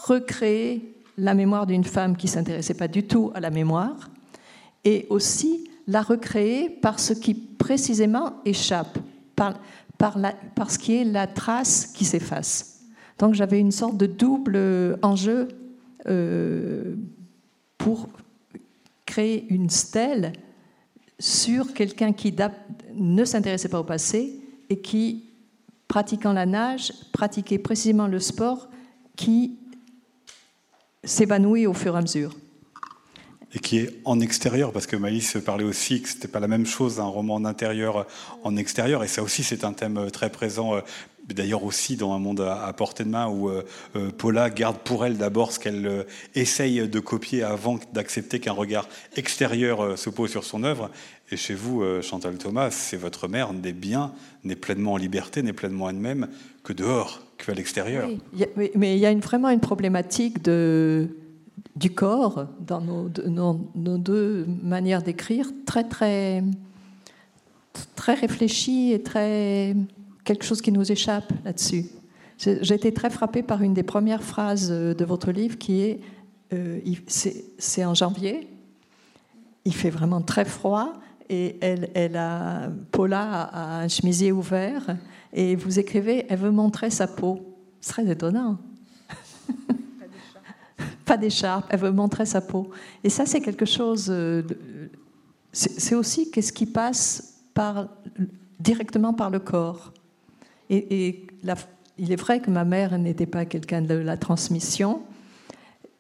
[0.08, 4.10] recréer la mémoire d'une femme qui s'intéressait pas du tout à la mémoire,
[4.86, 8.98] et aussi la recréer par ce qui précisément échappe,
[9.36, 9.56] par,
[10.70, 12.82] ce qui est la trace qui s'efface.
[13.18, 15.48] Donc, j'avais une sorte de double enjeu
[16.08, 16.96] euh,
[17.78, 18.10] pour
[19.06, 20.34] créer une stèle
[21.20, 22.34] sur quelqu'un qui
[22.96, 24.34] ne s'intéressait pas au passé
[24.70, 25.30] et qui,
[25.88, 28.70] pratiquant la nage, pratiquait précisément le sport
[29.16, 29.60] qui
[31.04, 32.36] s'évanouit au fur et à mesure.
[33.56, 36.48] Et qui est en extérieur, parce que Maïs parlait aussi que ce n'était pas la
[36.48, 38.08] même chose un roman en intérieur
[38.44, 40.82] en extérieur, et ça aussi c'est un thème très présent
[41.28, 43.64] d'ailleurs aussi dans un monde à, portée de main où euh,
[43.96, 46.04] euh, Paula garde pour elle d'abord ce qu'elle euh,
[46.36, 50.90] essaye de copier avant d'accepter qu'un regard extérieur se pose sur son œuvre.
[51.32, 54.12] Et chez vous, Chantal Thomas, c'est votre mère n'est bien,
[54.44, 56.28] n'est pleinement en liberté, n'est pleinement elle-même
[56.64, 58.08] que dehors, qu'à l'extérieur.
[58.56, 63.10] Oui, mais il y a vraiment une problématique du corps dans nos,
[63.74, 66.44] nos deux manières d'écrire très très
[67.96, 69.76] très réfléchi et très
[70.24, 71.86] quelque chose qui nous échappe là-dessus.
[72.38, 76.00] J'ai été très frappée par une des premières phrases de votre livre qui est
[76.54, 78.48] euh, c'est en janvier,
[79.66, 80.94] il fait vraiment très froid
[81.30, 81.90] et elle,
[82.92, 84.98] Paula a un chemisier ouvert
[85.32, 87.56] et vous écrivez, elle veut montrer sa peau.
[87.82, 88.60] Ce serait étonnant.
[91.06, 92.70] Pas d'écharpe, elle veut montrer sa peau.
[93.04, 94.08] Et ça, c'est quelque chose.
[94.10, 94.44] Euh,
[95.52, 97.42] c'est aussi qu'est-ce qui passe
[98.60, 99.94] directement par le corps.
[100.70, 101.28] Et,
[101.98, 105.04] il est vrai que ma mère n'était pas quelqu'un de la transmission,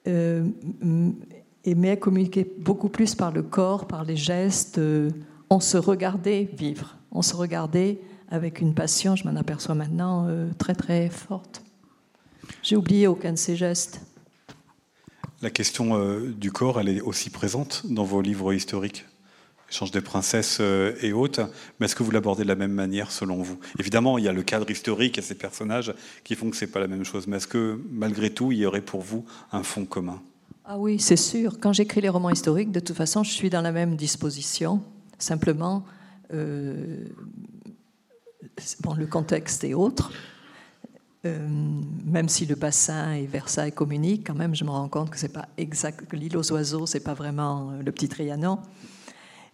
[0.07, 0.43] euh,
[0.81, 4.81] mais elle communiquait beaucoup plus par le corps, par les gestes.
[5.49, 7.99] On se regardait vivre, on se regardait
[8.29, 11.61] avec une passion, je m'en aperçois maintenant, euh, très très forte.
[12.63, 14.01] J'ai oublié aucun de ces gestes.
[15.43, 19.05] La question euh, du corps, elle est aussi présente dans vos livres historiques?
[19.73, 23.09] Échange des princesses euh, et autres, mais est-ce que vous l'abordez de la même manière
[23.09, 23.57] selon vous?
[23.79, 26.71] Évidemment, il y a le cadre historique et ces personnages qui font que ce n'est
[26.71, 29.63] pas la même chose, mais est-ce que malgré tout, il y aurait pour vous un
[29.63, 30.21] fond commun?
[30.63, 31.59] Ah oui, c'est sûr.
[31.59, 34.83] Quand j'écris les romans historiques, de toute façon, je suis dans la même disposition.
[35.17, 35.83] Simplement,
[36.35, 37.05] euh,
[38.95, 40.11] le contexte est autre.
[41.25, 41.47] Euh,
[42.05, 45.33] même si le bassin et Versailles communiquent, quand même, je me rends compte que c'est
[45.33, 48.59] pas exact, l'île aux oiseaux, c'est pas vraiment euh, le petit Trianon.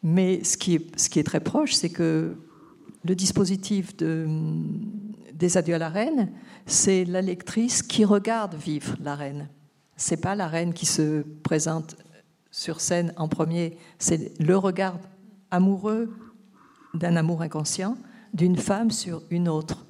[0.04, 2.38] Mais ce qui est, très proche, c'est que
[3.04, 4.28] le dispositif de,
[5.34, 6.32] des adieux à la reine,
[6.66, 9.50] c'est la lectrice qui regarde vivre la reine.
[9.96, 11.98] C'est pas la reine qui se présente
[12.52, 14.98] sur scène en premier, c'est le regard
[15.52, 16.10] amoureux
[16.94, 17.98] d'un amour inconscient
[18.34, 19.86] d'une femme sur une autre.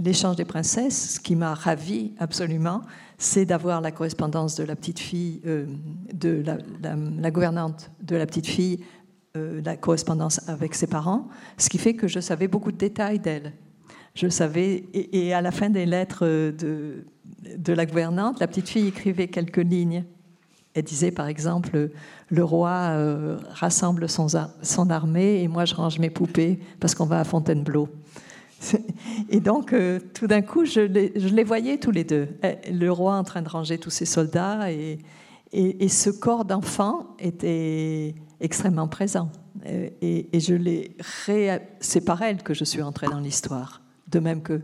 [0.00, 2.82] L'échange des princesses, ce qui m'a ravi absolument,
[3.18, 5.66] c'est d'avoir la correspondance de la petite fille, euh,
[6.12, 8.84] de la, gouvernante de la petite fille,
[9.36, 13.18] euh, la correspondance avec ses parents, ce qui fait que je savais beaucoup de détails
[13.18, 13.52] d'elle.
[14.14, 17.04] Je savais, et, à la fin des lettres de,
[17.56, 20.04] de la gouvernante, la petite fille écrivait quelques lignes.
[20.76, 21.90] Elle disait par exemple,
[22.28, 27.20] le roi euh, rassemble son, armée et moi je range mes poupées parce qu'on va
[27.20, 27.88] à Fontainebleau.
[29.28, 32.28] Et donc, euh, tout d'un coup, je les, les, voyais tous les deux.
[32.42, 34.98] Eh, le roi en train de ranger tous ses soldats et,
[35.88, 39.30] ce corps d'enfant était extrêmement présent.
[39.66, 40.96] Euh, et, je l'ai
[41.80, 43.82] C'est par elle que je suis entrée dans l'histoire.
[44.08, 44.60] De même que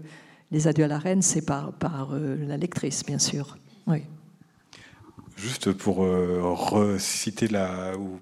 [0.51, 1.73] les adieux à la reine, c'est par,
[2.13, 3.57] la lectrice, bien sûr.
[3.87, 4.03] Oui.
[5.37, 8.21] Juste pour euh, reciter la, ou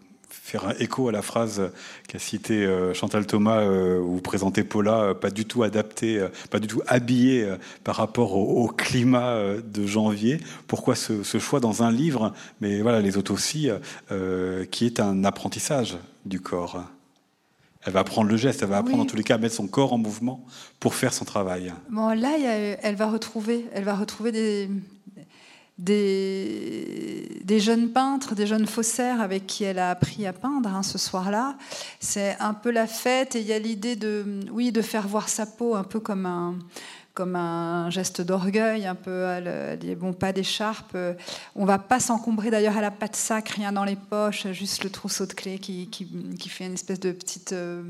[0.51, 1.71] faire un écho à la phrase
[2.09, 6.59] qu'a citée euh, Chantal Thomas, euh, où vous présentez Paula, pas du tout adaptée, pas
[6.59, 7.49] du tout habillée
[7.85, 10.41] par rapport au, climat de janvier.
[10.67, 13.69] Pourquoi ce, choix dans un livre, mais voilà, les autres aussi,
[14.71, 16.83] qui est un apprentissage du corps?
[17.83, 19.67] Elle va apprendre le geste, elle va apprendre en tous les cas à mettre son
[19.67, 20.45] corps en mouvement
[20.81, 21.73] pour faire son travail.
[21.89, 24.69] Bon, là, elle va retrouver, elle va retrouver des,
[25.81, 30.99] des, jeunes peintres, des jeunes faussaires avec qui elle a appris à peindre hein, ce
[30.99, 31.57] soir-là.
[31.99, 35.29] C'est un peu la fête et il y a l'idée de, oui, de faire voir
[35.29, 36.59] sa peau un peu comme un,
[37.15, 40.97] comme un geste d'orgueil, un peu, elle dit bon, pas d'écharpe.
[41.57, 44.85] On va pas s'encombrer d'ailleurs, elle a pas de sac, rien dans les poches, juste
[44.85, 47.53] le trousseau de clés qui, qui, fait une espèce de petite.
[47.53, 47.83] Euh,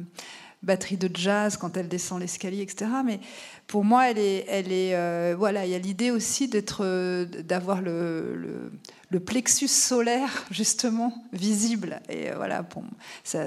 [0.62, 2.90] batterie de jazz quand elle descend l'escalier, etc.
[3.05, 3.20] Mais
[3.66, 7.25] pour moi, elle est, elle est, euh, voilà, il y a l'idée aussi d'être, euh,
[7.25, 8.70] d'avoir le,
[9.11, 12.01] le, plexus solaire justement visible.
[12.09, 12.85] Et euh, voilà, pour,
[13.25, 13.46] ça,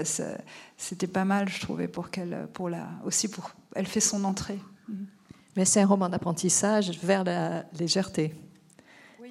[0.77, 4.59] c'était pas mal, je trouvais, pour qu'elle, pour la, aussi pour, elle fait son entrée.
[5.55, 8.33] Mais c'est un roman d'apprentissage vers la légèreté.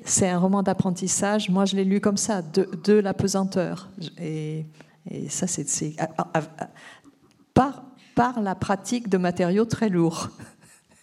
[0.04, 1.48] C'est un roman d'apprentissage.
[1.48, 3.88] Moi, je l'ai lu comme ça, de, de la pesanteur.
[4.18, 4.66] Et,
[5.10, 5.96] et ça, c'est,
[7.54, 7.84] par,
[8.14, 10.28] par la pratique de matériaux très lourds.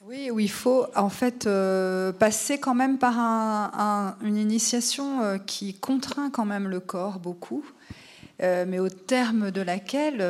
[0.10, 3.20] Oui, où il faut en fait euh, passer quand même par
[4.24, 7.64] une initiation euh, qui contraint quand même le corps beaucoup,
[8.42, 10.26] euh, mais au terme de laquelle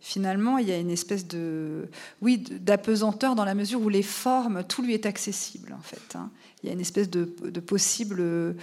[0.00, 1.90] finalement il y a une espèce de
[2.22, 6.16] oui d'apesanteur dans la mesure où les formes tout lui est accessible en fait.
[6.16, 6.30] Hein.
[6.62, 8.56] Il y a une espèce de, de possible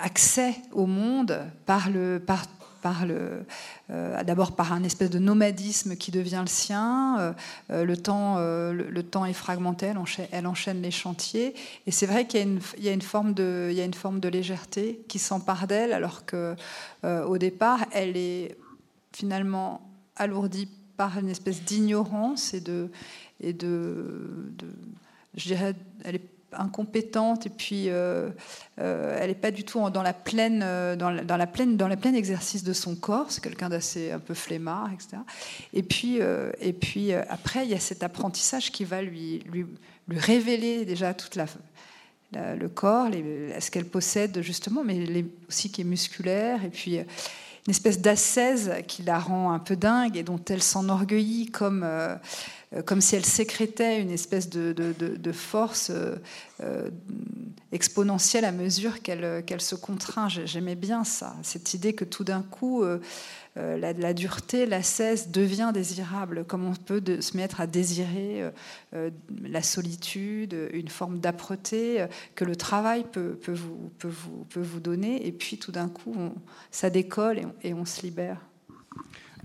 [0.00, 2.46] accès au monde par le par
[3.90, 7.18] euh, d'abord par un espèce de nomadisme qui devient le sien.
[7.18, 7.32] Euh,
[7.70, 9.92] euh, le, temps, le, temps est fragmenté,
[10.32, 11.54] elle enchaîne, les chantiers.
[11.86, 17.38] Et c'est vrai qu'il y, a une forme de, légèreté qui s'empare d'elle, alors qu'au
[17.38, 18.56] départ, elle est
[19.12, 22.90] finalement alourdie par une espèce d'ignorance et de,
[23.40, 25.74] je dirais,
[26.52, 28.30] incompétente et puis euh,
[28.80, 30.60] euh, elle n'est pas du tout dans la pleine
[30.96, 33.26] dans la, pleine dans la pleine exercice de son corps.
[33.30, 35.22] C'est quelqu'un d'assez un peu flemmard etc
[35.72, 36.18] et puis
[36.60, 39.66] et puis après il y a cet apprentissage qui va lui lui,
[40.10, 41.46] révéler déjà toute la,
[42.54, 43.08] le corps
[43.60, 46.64] ce qu'elle possède justement mais les, aussi qui est musculaire.
[46.64, 46.98] Et puis
[47.68, 52.16] une espèce d'ascèse qui la rend un peu dingue et dont elle s'enorgueillit comme euh,
[52.84, 56.16] comme si elle sécrétait une espèce de, force euh,
[56.62, 56.90] euh,
[57.72, 60.28] exponentielle à mesure qu'elle se contraint.
[60.28, 62.84] J'aimais bien ça, cette idée que tout d'un coup,
[63.56, 68.50] la, dureté, la cesse devient désirable, comme on peut se mettre à désirer
[68.92, 73.38] la solitude, une forme d'âpreté que le travail peut,
[74.04, 76.14] vous, donner, et puis tout d'un coup,
[76.70, 78.40] ça décolle et on se libère.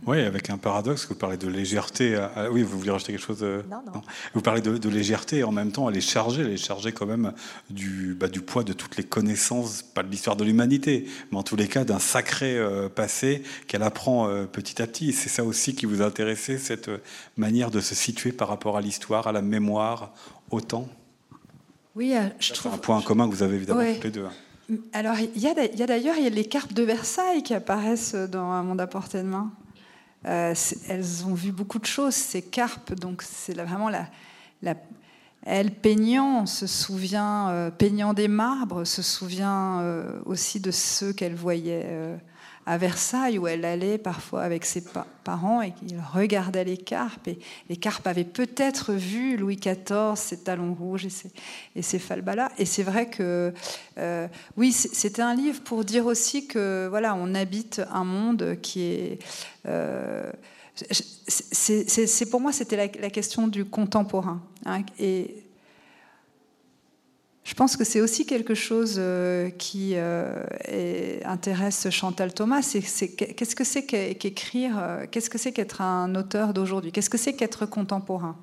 [0.06, 2.20] Oui, avec un paradoxe, vous parlez de légèreté.
[2.52, 4.02] oui, vous voulez rajouter quelque chose euh, non, non.
[4.34, 7.06] Vous parlez de, légèreté et en même temps, elle est chargée, elle est chargée quand
[7.06, 7.34] même
[7.70, 11.44] du, bah, du poids de toutes les connaissances, pas de l'histoire de l'humanité, mais en
[11.44, 15.14] tous les cas d'un sacré euh, passé qu'elle apprend euh, petit à petit.
[15.14, 16.92] C'est ça aussi qui vous a intéressé, cette
[17.38, 20.14] manière de se situer par rapport à l'histoire, à la mémoire,
[20.52, 20.88] au temps?
[21.96, 22.74] Oui, je trouve.
[22.74, 24.26] Un point commun que vous avez évidemment tous les deux.
[24.26, 24.76] Hein.
[24.94, 28.88] Alors, il y a d'ailleurs les cartes de Versailles qui apparaissent dans Un monde à
[28.88, 29.52] portée de main.
[30.26, 30.54] Euh,
[30.88, 34.08] elles ont vu beaucoup de choses, ces carpes, donc c'est vraiment la,
[35.46, 41.36] elle peignant se souvient, euh, peignant des marbres, se souvient euh, aussi de ceux qu'elle
[41.36, 41.86] voyait
[42.66, 44.84] à Versailles, où elle allait parfois avec ses
[45.24, 47.28] parents et qu'il regardait les carpes.
[47.28, 51.32] Et les carpes avaient peut-être vu Louis XIV, ses talons rouges et ses,
[51.76, 52.52] et falbalas.
[52.58, 53.54] Et c'est vrai que,
[53.98, 58.84] euh, oui, c'était un livre pour dire aussi que, voilà, on habite un monde qui
[58.84, 59.20] est.
[59.68, 60.32] Euh,
[61.28, 64.42] c'est pour moi, c'était la, question du contemporain.
[64.66, 64.84] Hein,
[67.44, 70.34] je pense que c'est aussi quelque chose euh, qui euh,
[71.26, 72.62] intéresse Chantal Thomas.
[72.62, 76.94] qu'est-ce que c'est qu'écrire euh, Qu'est-ce que c'est qu'être un auteur d'aujourd'hui?
[76.94, 78.38] Qu'est-ce que c'est qu'être contemporain?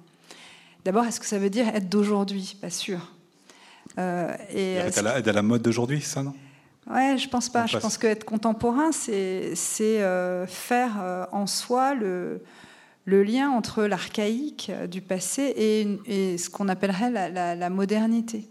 [0.84, 2.58] D'abord, est-ce que ça veut dire être d'aujourd'hui?
[2.60, 3.14] Pas sûr.
[3.96, 6.34] et être à, la, la mode d'aujourd'hui, ça, non?
[6.90, 7.66] Ouais, je pense pas.
[7.66, 9.54] Je pense qu'être contemporain, c'est
[10.46, 12.42] faire en soi le,
[13.06, 15.54] le lien entre l'archaïque du passé
[16.06, 18.50] et, ce qu'on appellerait la modernité.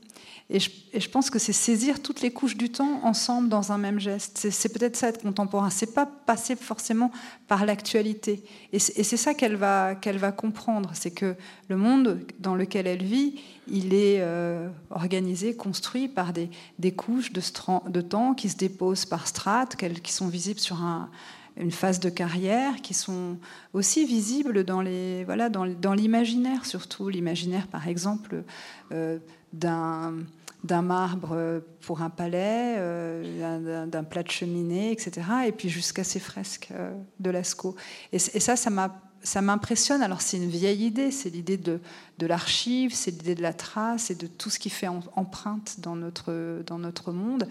[0.52, 4.00] Et je, pense que c'est saisir toutes les couches du temps ensemble dans un même
[4.00, 4.48] geste.
[4.50, 5.70] C'est peut-être ça être contemporain.
[5.70, 7.12] C'est pas passer forcément
[7.48, 8.44] par l'actualité.
[8.74, 10.90] Et c'est ça qu'elle va, qu'elle va comprendre.
[10.96, 11.36] C'est que
[11.68, 16.50] le monde dans lequel elle vit, il est euh, organisé, construit par des,
[16.94, 21.12] couches de, temps qui se déposent par strates, qui sont visibles sur un,
[21.58, 23.38] une phase de carrière qui sont
[23.74, 28.44] aussi visibles dans les voilà dans, dans l'imaginaire surtout l'imaginaire par exemple
[28.92, 29.20] euh,
[29.52, 30.14] d'un
[30.64, 35.26] d'un marbre pour un palais, euh, d'un plat de cheminée, etc.
[35.48, 37.76] Et puis jusqu'à ces fresques euh, de Lascaux.
[38.12, 40.02] Et, ça, ça m'impressionne.
[40.02, 41.80] Alors c'est une vieille idée, c'est l'idée de,
[42.18, 45.96] de l'archive, c'est l'idée de la trace et de tout ce qui fait empreinte dans
[45.96, 47.48] notre, dans notre monde.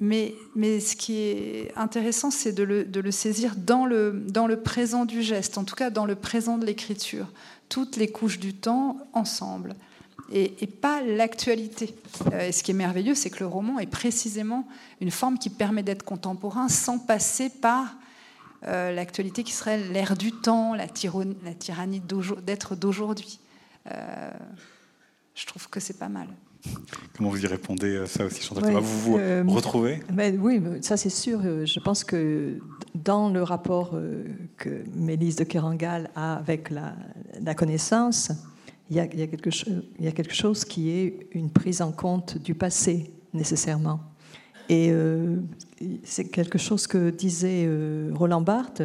[0.00, 4.46] Mais, mais ce qui est intéressant, c'est de le, de le, saisir dans le, dans
[4.46, 7.26] le présent du geste, en tout cas dans le présent de l'écriture,
[7.68, 9.76] toutes les couches du temps ensemble
[10.32, 11.94] et, pas l'actualité.
[12.32, 14.66] Euh, et ce qui est merveilleux, c'est que le roman est précisément
[15.00, 17.96] une forme qui permet d'être contemporain sans passer par
[18.66, 20.86] euh, l'actualité qui serait l'ère du temps, la,
[21.44, 22.02] la tyrannie
[22.42, 23.40] d'être d'aujourd'hui.
[23.90, 24.30] Euh,
[25.34, 26.28] je trouve que c'est pas mal.
[27.16, 28.74] Comment vous y répondez ça aussi, Chantal?
[28.74, 29.12] Vous
[29.44, 30.02] vous retrouvez?
[30.10, 31.40] ben, Oui, ça c'est sûr.
[31.42, 32.58] Je pense que
[32.96, 33.96] dans le rapport
[34.56, 36.96] que Mélisse de Kerangal a avec la,
[37.40, 38.32] la connaissance,
[38.90, 39.50] il y, a, quelque
[40.32, 44.00] chose, qui est une prise en compte du passé, nécessairement.
[44.70, 45.36] Et euh,
[46.04, 48.82] c'est quelque chose que disait euh, Roland Barthes,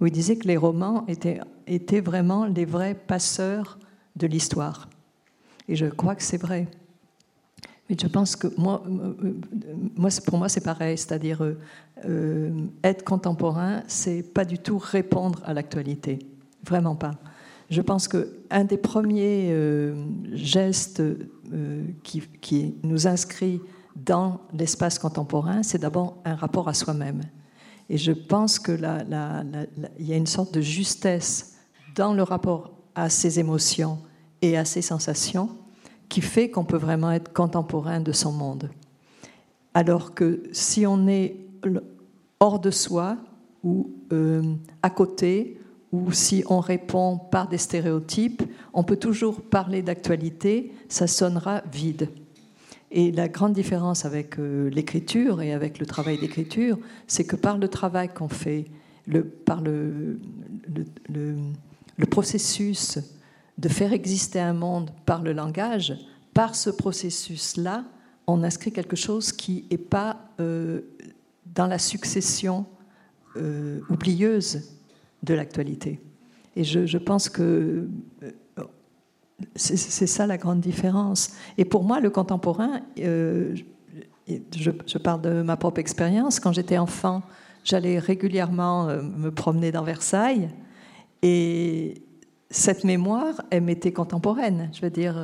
[0.00, 3.78] où il disait que les romans étaient, vraiment les vrais passeurs
[4.14, 4.88] de l'histoire.
[5.68, 6.68] Et je crois que c'est vrai.
[7.88, 9.34] Mais je pense que moi, euh,
[9.96, 10.98] moi pour moi, c'est pareil.
[10.98, 11.40] C'est-à-dire,
[12.82, 16.18] être contemporain, c'est pas du tout répondre à l'actualité.
[16.62, 17.12] Vraiment pas.
[17.68, 19.94] Je pense qu'un des premiers euh,
[20.32, 23.60] gestes euh, qui, nous inscrit
[23.96, 27.22] dans l'espace contemporain, c'est d'abord un rapport à soi-même.
[27.88, 28.80] Et je pense qu'il
[29.98, 31.56] y a une sorte de justesse
[31.94, 33.98] dans le rapport à ses émotions
[34.42, 35.50] et à ses sensations
[36.08, 38.70] qui fait qu'on peut vraiment être contemporain de son monde.
[39.74, 41.36] Alors que si on est
[42.40, 43.16] hors de soi
[43.62, 44.42] ou euh,
[44.82, 45.58] à côté
[45.96, 48.42] ou si on répond par des stéréotypes,
[48.74, 52.10] on peut toujours parler d'actualité, ça sonnera vide.
[52.90, 57.58] Et la grande différence avec euh, l'écriture et avec le travail d'écriture, c'est que par
[57.58, 58.66] le travail qu'on fait,
[59.44, 60.20] par le,
[61.08, 62.98] le, processus
[63.58, 65.94] de faire exister un monde par le langage,
[66.34, 67.84] par ce processus-là,
[68.26, 70.82] on inscrit quelque chose qui n'est pas euh,
[71.54, 72.66] dans la succession
[73.36, 74.75] euh, oublieuse
[75.26, 76.00] de l'actualité.
[76.54, 77.86] Et je, pense que
[78.22, 78.30] euh,
[79.54, 81.32] c'est ça la grande différence.
[81.58, 83.62] Et pour moi, le contemporain, je,
[84.26, 87.22] je, parle de ma propre expérience, quand j'étais enfant,
[87.62, 90.48] j'allais régulièrement me promener dans Versailles.
[91.20, 92.02] Et
[92.48, 94.70] cette mémoire, elle m'était contemporaine.
[94.72, 95.18] Je veux dire,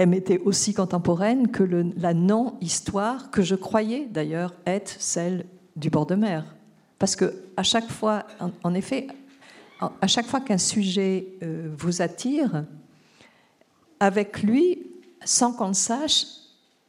[0.00, 1.62] elle m'était aussi contemporaine que
[1.94, 5.44] la non-histoire, que je croyais d'ailleurs être celle
[5.76, 6.56] du bord de mer.
[7.00, 8.26] Parce que à chaque fois,
[8.62, 9.08] en, effet,
[9.80, 12.66] à chaque fois qu'un sujet euh, vous attire,
[13.98, 14.86] avec lui,
[15.24, 16.26] sans qu'on le sache,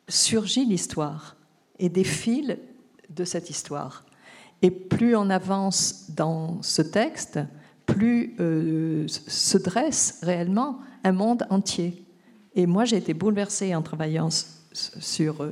[0.10, 1.38] surgit l'histoire
[1.80, 2.58] et des fils
[3.10, 4.04] de cette histoire.
[4.62, 7.40] Et plus on avance dans ce texte,
[7.86, 12.06] plus euh, se dresse réellement un monde entier.
[12.54, 14.28] Et moi, j'ai été bouleversée en travaillant
[14.74, 15.52] sur euh,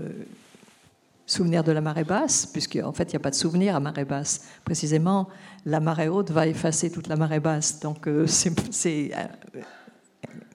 [1.30, 4.04] Souvenir de la marée basse, puisqu'en fait, il n'y a pas de souvenir à marée
[4.04, 4.48] basse.
[4.66, 5.28] Précisément,
[5.64, 7.80] la marée haute va effacer toute la marée basse.
[7.82, 8.26] Donc, euh,
[8.72, 9.62] c'est euh,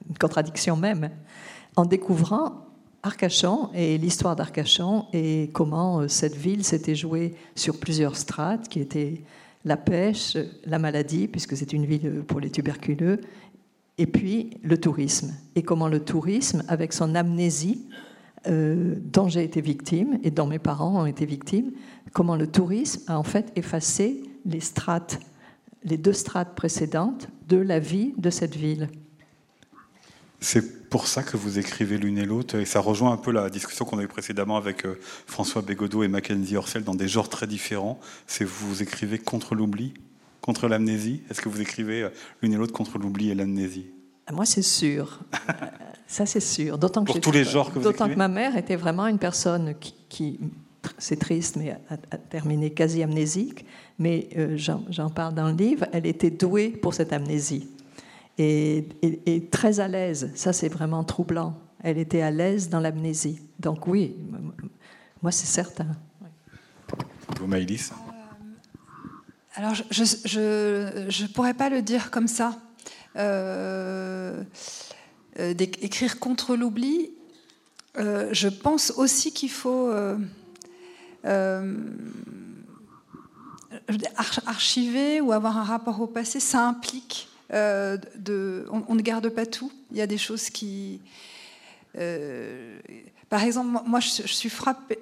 [0.09, 1.11] une contradiction même.
[1.77, 2.67] En découvrant
[3.05, 9.23] Arcachon et l'histoire d'Arcachon et comment cette ville s'était jouée sur plusieurs strates, qui étaient
[9.65, 13.21] la pêche, la maladie, puisque c'est une ville pour les tuberculeux,
[13.97, 15.35] et puis le tourisme.
[15.55, 17.87] Et comment le tourisme, avec son amnésie,
[18.47, 21.73] euh, dont j'ai été victime et dont mes parents ont été victimes,
[22.13, 25.21] comment le tourisme a en fait effacé les strates,
[25.85, 28.89] les deux strates précédentes de la vie de cette ville.
[30.41, 33.49] C'est pour ça que vous écrivez l'une et l'autre, et ça rejoint un peu la
[33.49, 37.29] discussion qu'on a eue précédemment avec euh, François Bégodeau et Mackenzie Orsel dans des genres
[37.29, 37.99] très différents.
[38.27, 39.95] C'est vous écrivez contre l'oubli
[40.45, 41.23] contre l'amnésie?
[41.31, 42.11] Est-ce que vous écrivez euh,
[42.43, 43.87] l'une et l'autre contre l'oubli et l'amnésie?
[44.33, 45.21] Moi, c'est sûr.
[46.07, 46.79] Ça, c'est sûr.
[46.79, 49.19] D'autant que Pour tous les genres que vous D'autant que ma mère était vraiment une
[49.19, 49.75] personne
[50.09, 50.39] qui,
[50.99, 53.65] c'est triste, mais a, terminé quasi amnésique.
[53.99, 55.87] Mais euh, j'en parle dans le livre.
[55.93, 57.69] Elle était douée pour cette amnésie
[58.39, 60.31] et, et très à l'aise.
[60.35, 61.55] Ça, c'est vraiment troublant.
[61.83, 63.41] Elle était à l'aise dans l'amnésie.
[63.59, 64.17] Donc oui,
[65.23, 65.87] moi, c'est certain.
[67.39, 67.91] Vous, Maïlis
[69.57, 72.59] alors, je ne pourrais pas le dire comme ça.
[73.17, 74.43] Euh,
[75.39, 77.11] euh D'écrire contre l'oubli,
[77.99, 80.17] euh, je pense aussi qu'il faut euh,
[84.47, 86.41] archiver ou avoir un rapport au passé.
[86.41, 89.73] Ça implique de, on, ne garde pas tout.
[89.91, 91.01] Il y a des choses qui
[93.35, 94.99] par exemple, moi, je, suis frappée,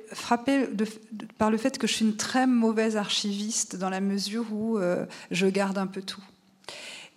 [1.37, 5.05] par le fait que je suis une très mauvaise archiviste dans la mesure où euh,
[5.31, 6.23] je garde un peu tout.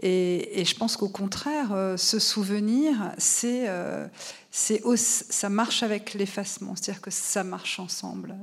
[0.01, 4.07] Et, je pense qu'au contraire, euh, ce souvenir, c'est, euh,
[4.51, 8.35] ça marche avec l'effacement, c'est-à-dire que ça marche ensemble.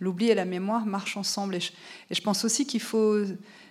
[0.00, 1.56] l'oubli et la mémoire marchent ensemble.
[1.56, 1.60] Et
[2.10, 3.24] je, pense aussi qu'il faut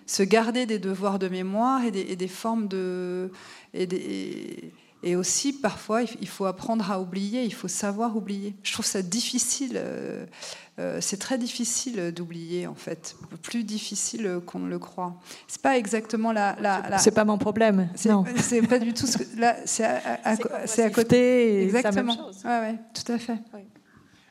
[0.06, 3.30] se garder des devoirs de mémoire et des, formes de...
[5.02, 8.54] et aussi, parfois, il faut apprendre à oublier, il faut savoir oublier.
[8.62, 9.72] Je trouve ça difficile.
[9.76, 10.26] Euh,
[10.78, 13.16] euh, c'est très difficile d'oublier, en fait.
[13.42, 15.18] Plus difficile qu'on ne le croit.
[15.48, 16.54] C'est pas exactement la.
[16.60, 17.88] la, C'est pas mon problème.
[17.96, 19.40] C'est pas du tout ce que.
[19.40, 21.62] Là, c'est à, côté.
[21.62, 22.16] Exactement.
[22.44, 23.38] Oui, ouais, tout à fait.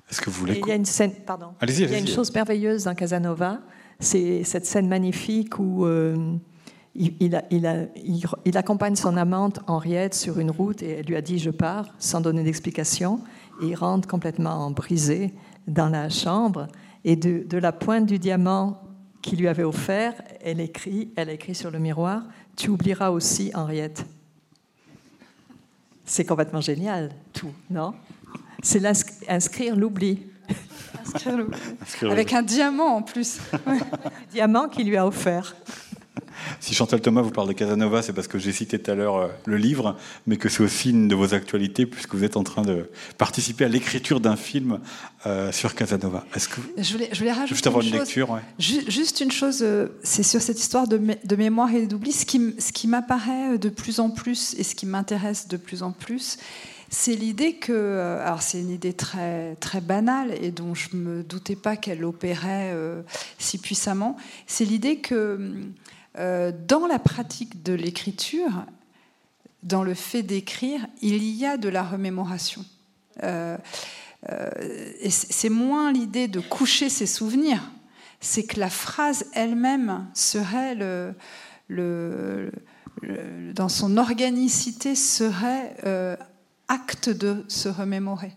[0.09, 0.59] Est-ce que vous voulez.
[0.63, 1.13] il y a une scène.
[1.25, 1.53] Pardon.
[1.59, 3.59] Allez-y, Il y a une chose merveilleuse dans Casanova.
[3.99, 5.85] C'est cette scène magnifique où.
[5.85, 6.37] Euh,
[6.99, 11.87] il, accompagne son amante Henriette sur une route et elle lui a dit je pars
[11.97, 13.21] sans donner d'explication.
[13.61, 15.33] Et il rentre complètement brisé
[15.67, 16.67] dans la chambre
[17.05, 18.81] et de, la pointe du diamant
[19.21, 22.23] qu'il lui avait offert, elle écrit, elle écrit sur le miroir
[22.59, 24.05] tu oublieras aussi Henriette.
[26.05, 27.93] C'est complètement génial, tout, non?
[28.61, 28.85] C'est
[29.29, 30.19] inscrire l'oubli.
[32.01, 33.39] Avec un diamant en plus.
[34.31, 35.55] diamant qu'il lui a offert.
[36.59, 39.15] Si Chantal Thomas vous parle de Casanova, c'est parce que j'ai cité tout à l'heure
[39.17, 39.95] euh, le livre,
[40.27, 43.65] mais que c'est aussi une de vos actualités, puisque vous êtes en train de participer
[43.65, 44.79] à l'écriture d'un film
[45.25, 46.25] euh, sur Casanova.
[46.35, 49.87] Est-ce que je voulais, je voulais rajouter juste avoir une, lecture, juste une chose, euh,
[50.03, 53.69] c'est sur cette histoire de, de mémoire et d'oubli, ce qui, ce qui m'apparaît de
[53.69, 56.37] plus en plus et ce qui m'intéresse de plus en plus,
[56.91, 61.23] c'est l'idée que, alors c'est une idée très, très banale et dont je ne me
[61.23, 62.73] doutais pas qu'elle opérait
[63.37, 64.17] si puissamment,
[64.47, 65.53] c'est l'idée que
[66.19, 68.65] dans la pratique de l'écriture,
[69.63, 72.65] dans le fait d'écrire, il y a de la remémoration.
[73.23, 77.61] et c'est moins l'idée de coucher ses souvenirs,
[78.21, 80.75] c'est que la phrase elle-même serait
[83.53, 86.15] dans son organicité serait euh,
[86.67, 88.31] acte de se remémorer.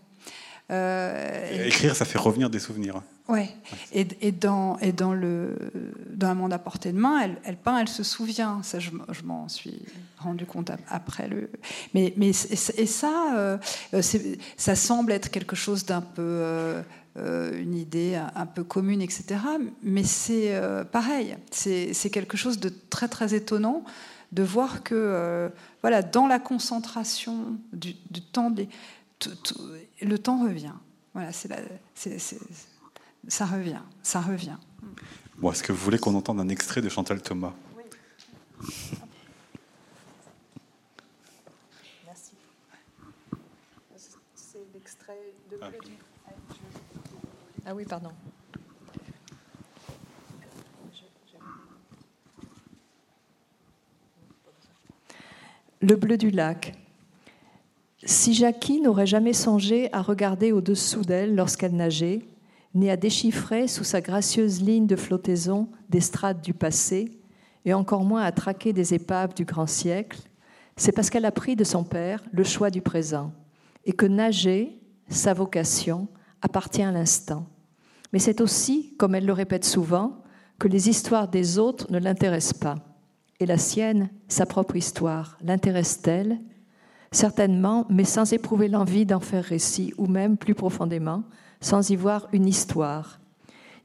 [0.71, 3.01] Euh, écrire, ça fait revenir des souvenirs.
[3.29, 3.49] Ouais.
[3.93, 5.55] Et, dans, et le,
[6.09, 8.61] dans un monde à portée de main, elle, peint, elle se souvient.
[8.63, 8.91] Ça, je,
[9.23, 9.81] m'en suis
[10.17, 11.49] rendu compte après le.
[11.93, 13.57] Mais, et, ça, euh,
[14.57, 16.83] ça semble être quelque chose d'un peu.
[17.15, 19.39] une idée un, peu commune, etc.
[19.83, 20.53] Mais c'est
[20.91, 23.85] pareil, c'est quelque chose de très très étonnant
[24.33, 25.49] de voir que euh,
[25.81, 27.93] voilà, dans la concentration du,
[28.31, 28.53] temps,
[30.01, 30.73] le temps revient.
[31.13, 31.49] Voilà, c'est
[33.27, 34.57] ça revient, ça revient.
[35.37, 37.53] Bon, Est-ce que vous voulez qu'on entende un extrait de Chantal Thomas?
[37.75, 37.83] Oui.
[42.05, 42.33] Merci.
[44.35, 45.69] C'est l'extrait de ah.
[47.65, 48.11] ah oui, pardon.
[55.81, 56.77] Le bleu du lac.
[58.05, 62.21] Si Jackie n'aurait jamais songé à regarder au-dessous d'elle lorsqu'elle nageait,
[62.73, 67.11] ni à déchiffrer sous sa gracieuse ligne de flottaison des strates du passé,
[67.65, 70.19] et encore moins à traquer des épaves du grand siècle,
[70.75, 73.31] c'est parce qu'elle a pris de son père le choix du présent,
[73.85, 76.07] et que nager, sa vocation,
[76.41, 77.45] appartient à l'instant.
[78.11, 80.23] Mais c'est aussi, comme elle le répète souvent,
[80.59, 82.75] que les histoires des autres ne l'intéressent pas.
[83.39, 86.39] Et la sienne, sa propre histoire, l'intéresse-t-elle?
[87.11, 91.23] Certainement, mais sans éprouver l'envie d'en faire récit, ou même plus profondément,
[91.63, 93.19] sans y voir une histoire.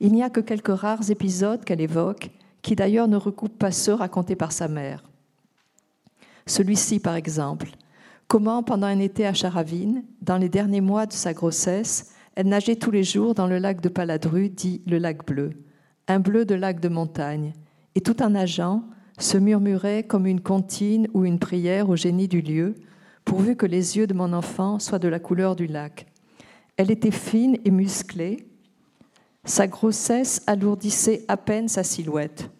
[0.00, 3.94] Il n'y a que quelques rares épisodes qu'elle évoque, qui d'ailleurs ne recoupent pas ceux
[3.94, 5.04] racontés par sa mère.
[6.46, 7.68] Celui-ci, par exemple.
[8.26, 12.76] Comment, pendant un été à Charavine, dans les derniers mois de sa grossesse, elle nageait
[12.76, 15.50] tous les jours dans le lac de Paladru, dit le lac bleu,
[16.08, 17.52] un bleu de lac de montagne,
[17.94, 18.82] et tout en nageant,
[19.18, 22.74] se murmurait comme une comptine ou une prière au génie du lieu,
[23.24, 26.06] pourvu que les yeux de mon enfant soient de la couleur du lac.
[26.78, 28.48] Elle était fine et musclée.
[29.44, 32.50] Sa grossesse alourdissait à peine sa silhouette.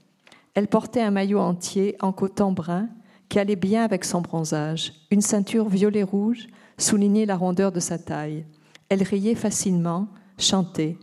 [0.53, 2.91] Elle portait un maillot entier en coton brun
[3.31, 4.93] qui allait bien avec son bronzage.
[5.11, 8.45] Une ceinture violet-rouge soulignait la rondeur de sa taille.
[8.91, 10.99] Elle riait facilement, chantait.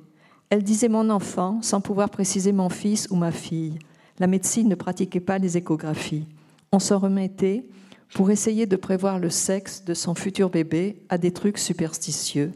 [0.52, 3.80] Elle disait mon enfant sans pouvoir préciser mon fils ou ma fille
[4.20, 6.26] la médecine ne pratiquait pas les échographies.
[6.72, 7.68] On s'en remettait
[8.14, 12.52] pour essayer de prévoir le sexe de son futur bébé à des trucs superstitieux,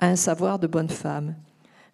[0.00, 1.36] à un savoir de bonne femme.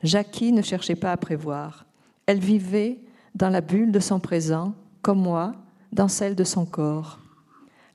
[0.02, 1.84] Jackie ne cherchait pas à prévoir.
[2.26, 3.00] Elle vivait
[3.34, 5.52] dans la bulle de son présent, comme moi,
[5.92, 7.18] dans celle de son corps.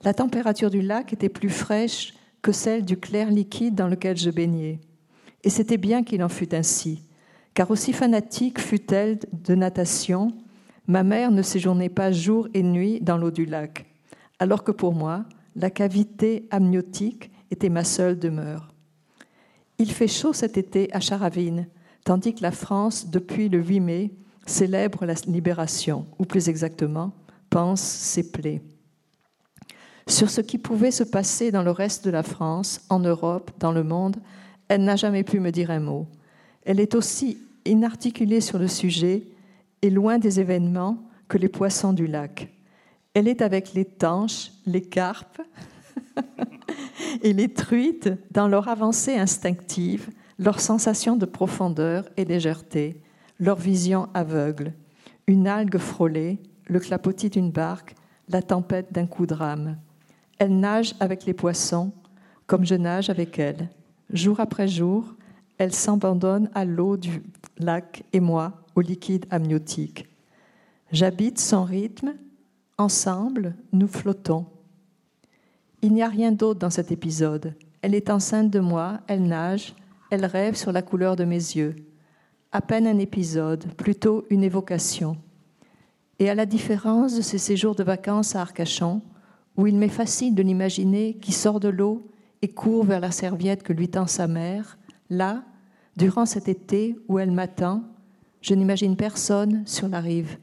[0.03, 4.29] La température du lac était plus fraîche que celle du clair liquide dans lequel je
[4.29, 4.79] baignais.
[5.43, 7.03] Et c'était bien qu'il en fût ainsi,
[7.53, 10.33] car aussi fanatique fut-elle de natation,
[10.87, 13.85] Ma mère ne séjournait pas jour et nuit dans l'eau du lac,
[14.39, 15.23] alors que pour moi,
[15.55, 18.70] la cavité amniotique était ma seule demeure.
[19.81, 21.65] Il fait chaud cet été à Charavine,
[22.05, 24.11] tandis que la France, depuis le 8 mai,
[24.45, 27.13] célèbre la libération, ou plus exactement,
[27.49, 28.61] pense ses plaies.
[30.05, 33.71] Sur ce qui pouvait se passer dans le reste de la France, en Europe, dans
[33.71, 34.17] le monde,
[34.67, 36.05] elle n'a jamais pu me dire un mot.
[36.61, 39.23] Elle est aussi inarticulée sur le sujet
[39.81, 42.53] et loin des événements que les poissons du lac.
[43.15, 45.41] Elle est avec les tanches, les carpes
[47.21, 53.01] et les truites dans leur avancée instinctive, leur sensation de profondeur et légèreté,
[53.39, 54.73] leur vision aveugle.
[55.27, 57.95] Une algue frôlée, le clapotis d'une barque,
[58.29, 59.77] la tempête d'un coup de rame.
[60.39, 61.91] Elle nage avec les poissons,
[62.47, 63.69] comme je nage avec elle.
[64.11, 65.13] Jour après jour,
[65.57, 67.21] elle s'abandonne à l'eau du
[67.57, 70.07] lac et moi, au liquide amniotique.
[70.91, 72.15] J'habite son rythme,
[72.77, 74.45] ensemble, nous flottons.
[75.83, 77.55] Il n'y a rien d'autre dans cet épisode.
[77.81, 79.75] Elle est enceinte de moi, elle nage,
[80.11, 81.75] elle rêve sur la couleur de mes yeux.
[82.51, 85.17] À peine un épisode, plutôt une évocation.
[86.19, 89.01] Et à la différence de ces séjours de vacances à Arcachon,
[89.57, 92.07] où il m'est facile de l'imaginer qui sort de l'eau
[92.43, 94.77] et court vers la serviette que lui tend sa mère,
[95.09, 95.43] là,
[95.97, 97.83] durant cet été où elle m'attend,
[98.41, 100.37] je n'imagine personne sur la rive.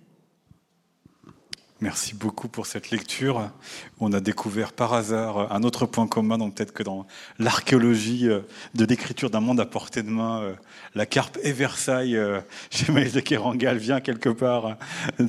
[1.80, 3.52] Merci beaucoup pour cette lecture.
[4.00, 7.06] On a découvert par hasard un autre point commun, donc peut-être que dans
[7.38, 8.40] l'archéologie euh,
[8.74, 10.54] de l'écriture d'un monde à portée de main, euh,
[10.96, 14.76] la carpe et Versailles euh, chez Maïs de Kerangal vient quelque part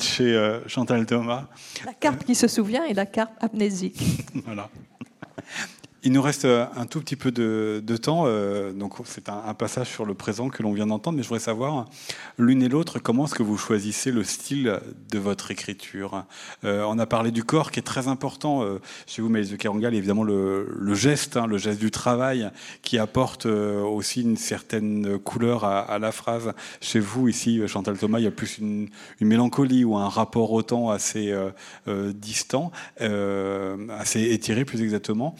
[0.02, 1.46] chez Chantal Thomas.
[1.86, 4.02] La carpe qui se souvient et la carpe amnésique.
[4.46, 4.70] voilà.
[6.02, 9.90] Il nous reste euh, un tout petit peu de, temps, euh, donc c'est un, passage
[9.90, 11.90] sur le présent que l'on vient d'entendre, mais je voudrais savoir,
[12.38, 14.80] l'une et l'autre, comment est-ce que vous choisissez le style
[15.12, 16.24] de votre écriture?
[16.64, 18.64] Euh, On a parlé du corps qui est très important
[19.08, 22.50] chez vous, Mélise de Kerangal, évidemment le, geste, hein, le geste du travail
[22.82, 26.54] qui apporte aussi une certaine couleur à, la phrase.
[26.80, 28.90] Chez vous, ici, Chantal Thomas, il y a plus une,
[29.20, 31.36] mélancolie ou un rapport au temps assez
[31.88, 35.36] distant, assez étiré plus exactement.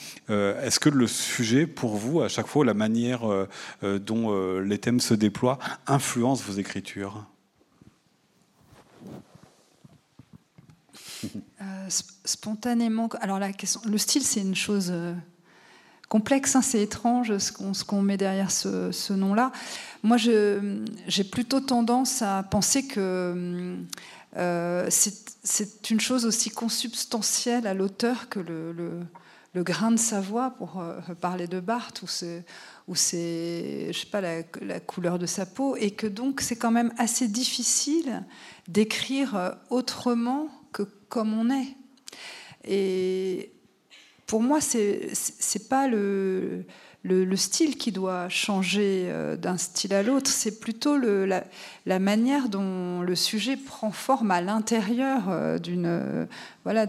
[0.62, 3.48] Est-ce que le sujet, pour vous, à chaque fois, la manière euh,
[3.84, 7.26] euh, dont les thèmes se déploient, influence vos écritures?
[12.24, 14.94] Spontanément, alors la question, le style, c'est une chose
[16.08, 19.52] complexe, hein, c'est étrange ce qu'on met derrière ce, nom-là.
[20.04, 23.76] Moi, j'ai plutôt tendance à penser que
[24.34, 29.02] c'est une chose aussi consubstantielle à l'auteur que le, le
[29.56, 32.44] grain de sa voix, pour euh, parler de Barthes, ou c'est,
[32.88, 37.28] je sais pas, la, couleur de sa peau, et que donc c'est quand même assez
[37.28, 38.24] difficile
[38.68, 41.76] d'écrire euh, autrement que comme on est.
[42.68, 43.54] Et
[44.28, 46.66] pour moi, c'est pas le
[47.04, 53.02] le, style qui doit changer euh, d'un style à l'autre, c'est plutôt la, manière dont
[53.02, 56.26] le sujet prend forme à l'intérieur euh, d'une euh,
[56.66, 56.86] voilà,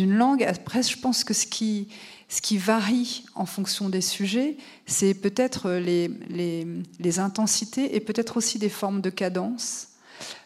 [0.00, 0.42] langue.
[0.42, 1.88] Après, je pense que ce qui,
[2.28, 8.58] ce qui varie en fonction des sujets, c'est peut-être les, les, intensités et peut-être aussi
[8.58, 9.88] des formes de cadence.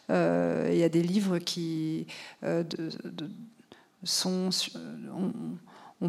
[0.09, 2.05] Il y a des livres qui
[4.03, 4.49] sont
[5.15, 5.31] on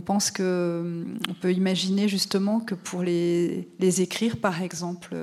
[0.01, 1.05] pense qu'on euh,
[1.41, 5.15] peut imaginer justement que pour les, écrire, par exemple,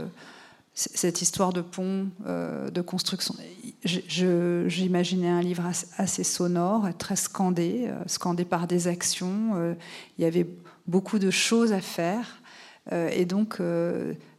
[0.74, 3.36] cette histoire de pont, euh, de construction,
[3.84, 5.64] j'imaginais un livre
[5.98, 9.76] assez sonore, très scandé, euh, scandé par des actions.
[10.18, 10.48] Il y avait
[10.88, 12.42] beaucoup de choses à faire.
[12.92, 13.62] Et donc,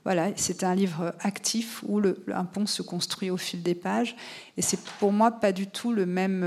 [0.05, 2.01] voilà, c'était un livre actif où
[2.33, 4.17] un pont se construit au fil des pages.
[4.57, 6.45] Et c'est pour moi pas du tout le même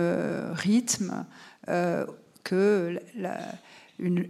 [0.54, 1.26] rythme
[2.44, 3.40] que la,
[4.00, 4.28] une,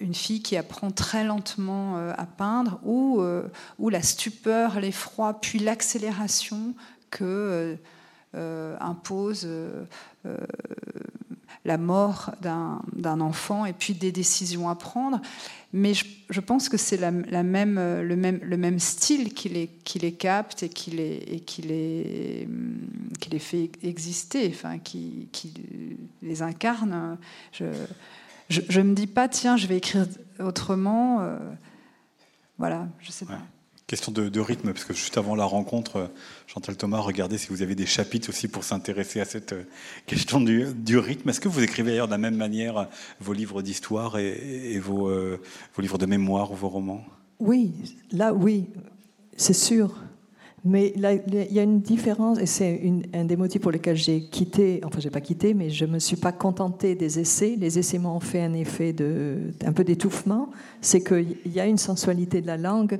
[0.00, 3.42] une, fille qui apprend très lentement euh, à peindre, ou, euh,
[3.78, 6.74] ou la stupeur, l'effroi, puis l'accélération
[7.10, 7.76] que
[8.34, 9.48] euh, impose
[11.64, 15.20] la mort d'un enfant et puis des décisions à prendre.
[15.72, 19.98] Mais je, pense que c'est la, même, le, même, le même style qui les, qui
[19.98, 22.48] les capte et qui les, et qui les,
[23.20, 25.52] qui les fait exister, enfin, qui, qui
[26.22, 27.18] les incarne.
[27.52, 27.64] Je,
[28.48, 30.06] je ne me dis pas, tiens, je vais écrire
[30.38, 31.20] autrement.
[31.20, 31.38] Euh,
[32.58, 33.38] voilà, je sais pas.
[33.86, 36.06] Question de, rythme, parce que juste avant la rencontre, euh,
[36.48, 39.62] Chantal Thomas, regardez si vous avez des chapitres aussi pour s'intéresser à cette euh,
[40.06, 41.28] question du, rythme.
[41.28, 42.88] Est-ce que vous écrivez d'ailleurs de la même manière
[43.20, 47.04] vos livres d'histoire et, vos, vos livres de mémoire ou vos romans?
[47.38, 47.72] Oui,
[48.10, 48.66] là oui,
[49.36, 49.94] c'est sûr.
[50.68, 52.82] Mais il y a une différence, et c'est
[53.14, 56.16] un des motifs pour lesquels j'ai quitté, enfin, j'ai pas quitté, mais je me suis
[56.16, 57.54] pas contentée des essais.
[57.56, 60.50] Les essais m'ont fait un effet de, un peu d'étouffement.
[60.80, 62.98] C'est qu'il y a une sensualité de la langue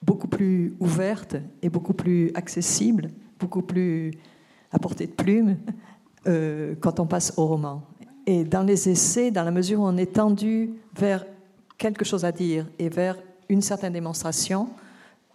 [0.00, 4.10] beaucoup plus ouverte et beaucoup plus accessible, beaucoup plus
[4.72, 5.58] à portée de plume
[6.26, 7.82] euh, quand on passe au roman.
[8.26, 11.26] Et dans les essais, dans la mesure où on est tendu vers
[11.76, 13.18] quelque chose à dire et vers
[13.50, 14.70] une certaine démonstration,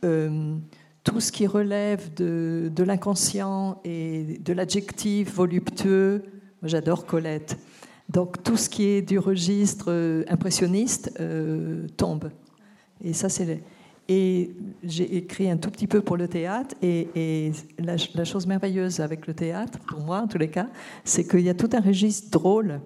[0.04, 0.56] euh,
[1.04, 6.24] tout ce qui relève de, l'inconscient et de l'adjectif voluptueux,
[6.64, 7.58] j'adore Colette.
[8.10, 12.32] Donc tout ce qui est du registre euh, impressionniste euh, tombe.
[13.04, 13.62] Et ça, c'est
[14.12, 16.76] et j'ai écrit un tout petit peu pour le théâtre.
[16.82, 20.68] Et, la, chose merveilleuse avec le théâtre, pour moi en tous les cas,
[21.04, 22.82] c'est qu'il y a tout un registre drôle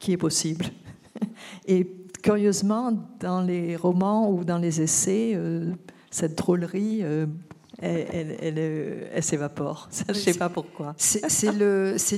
[0.00, 0.66] qui est possible.
[1.68, 1.86] Et
[2.24, 5.72] curieusement, dans les romans ou dans les essais, euh,
[6.10, 7.26] cette drôlerie, euh,
[7.80, 9.88] elle, s'évapore.
[9.92, 10.94] je ne sais pas pourquoi.
[10.98, 11.52] C'est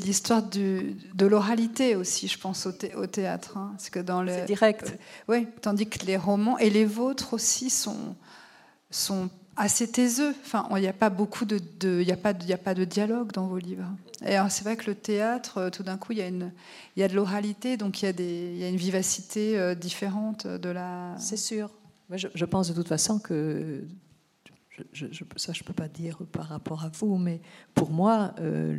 [0.04, 3.56] l'histoire de l'oralité aussi, je pense, au, théâtre.
[3.56, 3.74] Hein.
[3.90, 4.94] que dans le, direct.
[4.94, 8.14] Euh, oui, tandis que les romans, et les vôtres aussi, sont,
[8.90, 10.34] sont assez taiseux.
[10.44, 13.32] Enfin, il n'y a pas beaucoup de, il y a pas, a pas de dialogue
[13.32, 13.84] dans vos livres.
[14.24, 16.52] Et c'est vrai que le théâtre, euh, tout d'un coup, il y a une,
[16.96, 19.74] il y a de l'oralité, donc il y a des, il y a une vivacité
[19.74, 21.14] différente de la.
[21.18, 21.70] C'est sûr.
[22.12, 23.84] Je, pense de toute façon que,
[25.36, 27.40] ça je ne peux pas dire par rapport à vous, mais
[27.74, 28.78] pour moi, euh,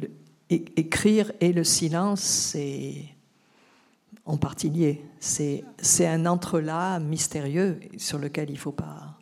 [0.49, 3.05] écrire et le silence, c'est
[4.25, 5.01] en partie lié.
[5.19, 5.63] C'est
[6.05, 9.17] un entrelac mystérieux sur lequel il ne faut pas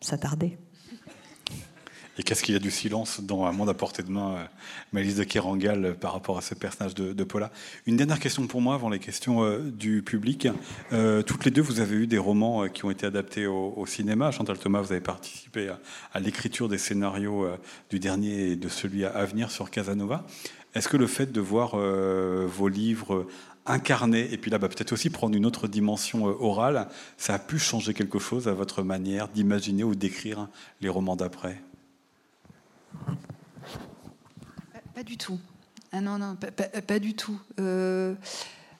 [0.00, 0.58] s'attarder.
[2.16, 4.44] Et qu'est-ce qu'il y a du silence dans Un monde à portée de main, euh,
[4.92, 7.50] Malice de Kerangal, euh, par rapport à ce personnage de, Paula?
[7.86, 10.46] Une dernière question pour moi, avant les questions euh, du public.
[11.26, 14.30] toutes les deux, vous avez eu des romans qui ont été adaptés au, cinéma.
[14.30, 15.70] Chantal Thomas, vous avez participé
[16.12, 17.46] à, l'écriture des scénarios
[17.90, 20.24] du dernier et de celui à venir sur Casanova.
[20.74, 23.26] Est-ce que le fait de voir vos livres
[23.66, 27.58] incarnés, et puis là, bah, peut-être aussi prendre une autre dimension orale, ça a pu
[27.58, 30.48] changer quelque chose à votre manière d'imaginer ou d'écrire
[30.80, 31.60] les romans d'après?
[34.94, 35.38] Pas, du tout.
[35.92, 36.36] Ah non, non,
[36.86, 37.38] pas, du tout.
[37.60, 38.14] Euh,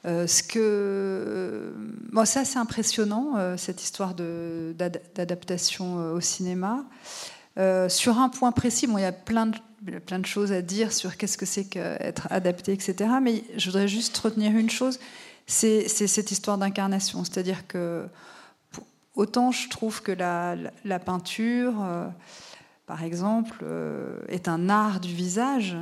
[0.05, 1.73] euh, ce que,
[2.13, 6.85] bon, c'est impressionnant, euh, cette histoire d'adaptation au cinéma.
[7.89, 10.93] sur un point précis, bon, il y a plein de, plein de choses à dire
[10.93, 13.11] sur qu'est-ce que c'est qu'être adapté, etc.
[13.23, 14.99] Mais je voudrais juste retenir une chose,
[15.47, 17.23] c'est cette histoire d'incarnation.
[17.25, 18.07] C'est-à-dire que
[19.15, 21.75] autant je trouve que la peinture
[22.87, 25.77] par exemple, euh, est un art du visage,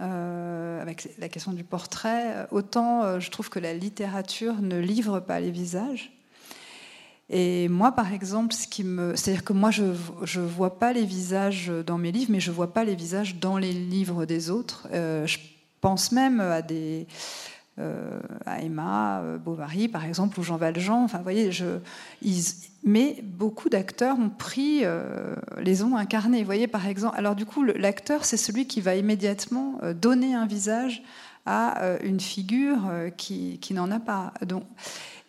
[0.00, 5.20] euh, avec la question du portrait, autant euh, je trouve que la littérature ne livre
[5.20, 6.12] pas les visages.
[7.30, 11.04] Et moi, par exemple, ce qui me, c'est-à-dire que moi, je ne vois pas les
[11.04, 14.88] visages dans mes livres, mais je vois pas les visages dans les livres des autres.
[14.92, 15.36] je
[15.82, 17.06] pense même à des
[18.46, 21.04] à Emma Bovary, par exemple, ou Jean Valjean.
[21.04, 21.78] Enfin, vous voyez, je,
[22.84, 26.40] mais beaucoup d'acteurs ont pris, euh, les ont incarnés.
[26.40, 30.46] Vous voyez, par exemple, alors du coup, l'acteur, c'est celui qui va immédiatement donner un
[30.46, 31.02] visage
[31.46, 34.34] à une figure qui, n'en a pas.
[34.46, 34.64] Donc,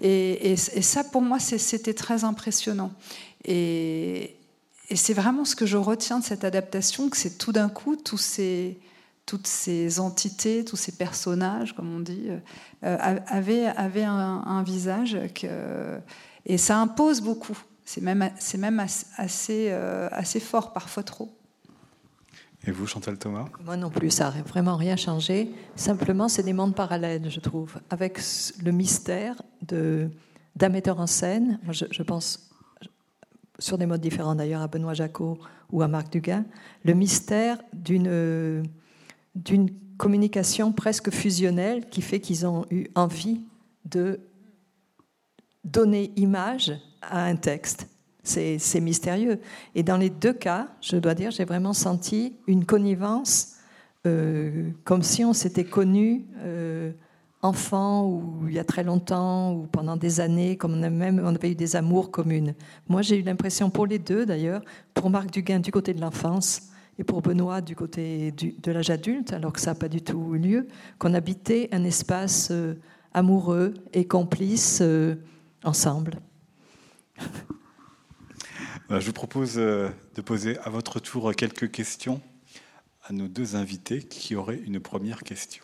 [0.01, 2.91] et, ça, pour moi, c'était très impressionnant.
[3.45, 4.35] Et,
[4.95, 8.17] c'est vraiment ce que je retiens de cette adaptation, que c'est tout d'un coup toutes
[8.17, 12.29] ces entités, tous ces personnages, comme on dit,
[12.83, 12.97] euh,
[13.27, 15.99] avaient, avaient un, visage que,
[16.45, 17.57] et ça impose beaucoup.
[17.85, 21.35] C'est même, c'est même assez, euh, assez fort, parfois trop.
[22.67, 23.45] Et vous, Chantal Thomas?
[23.63, 25.51] Moi non plus, ça n'a vraiment rien changé.
[25.75, 28.19] Simplement, c'est des mondes parallèles, je trouve, avec
[28.63, 30.09] le mystère de,
[30.55, 31.59] d'un metteur en scène.
[31.71, 32.51] Je, je, pense
[33.57, 35.39] sur des modes différents d'ailleurs à Benoît Jacot
[35.71, 36.43] ou à Marc Dugas.
[36.83, 38.63] Le mystère d'une
[39.35, 43.41] d'une communication presque fusionnelle qui fait qu'ils ont eu envie
[43.85, 44.19] de
[45.71, 47.87] donner image à un texte.
[48.23, 49.39] C'est mystérieux.
[49.73, 53.55] Et dans les deux cas, je dois dire, j'ai vraiment senti une connivence,
[54.05, 56.91] euh, comme si on s'était connus euh,
[57.41, 61.19] enfant ou il y a très longtemps ou pendant des années, comme on, a même,
[61.23, 62.53] on avait eu des amours communes.
[62.87, 64.61] Moi, j'ai eu l'impression pour les deux, d'ailleurs,
[64.93, 69.31] pour Marc Duguin du côté de l'enfance, et pour Benoît du côté de l'âge adulte,
[69.31, 70.67] alors que ça n'a pas du tout eu lieu,
[70.99, 72.75] qu'on habitait un espace euh,
[73.13, 75.15] amoureux et complice euh,
[75.63, 76.19] ensemble.
[78.89, 82.21] Je vous propose euh, de poser à votre tour quelques questions
[83.03, 85.63] à nos deux invités qui auraient une première question.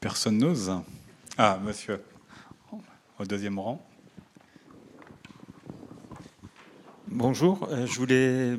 [0.00, 0.72] Personne n'ose
[1.38, 2.02] ah, monsieur,
[3.18, 3.86] au deuxième rang.
[7.08, 8.56] Bonjour, euh, je voulais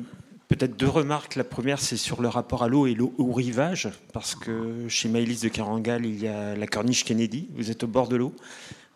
[0.48, 1.36] peut-être deux remarques.
[1.36, 5.42] La première, c'est sur le rapport à l'eau et au rivage, parce que chez Maëlys
[5.42, 8.34] de Carangal, il y a la corniche Kennedy, vous êtes au bord de l'eau.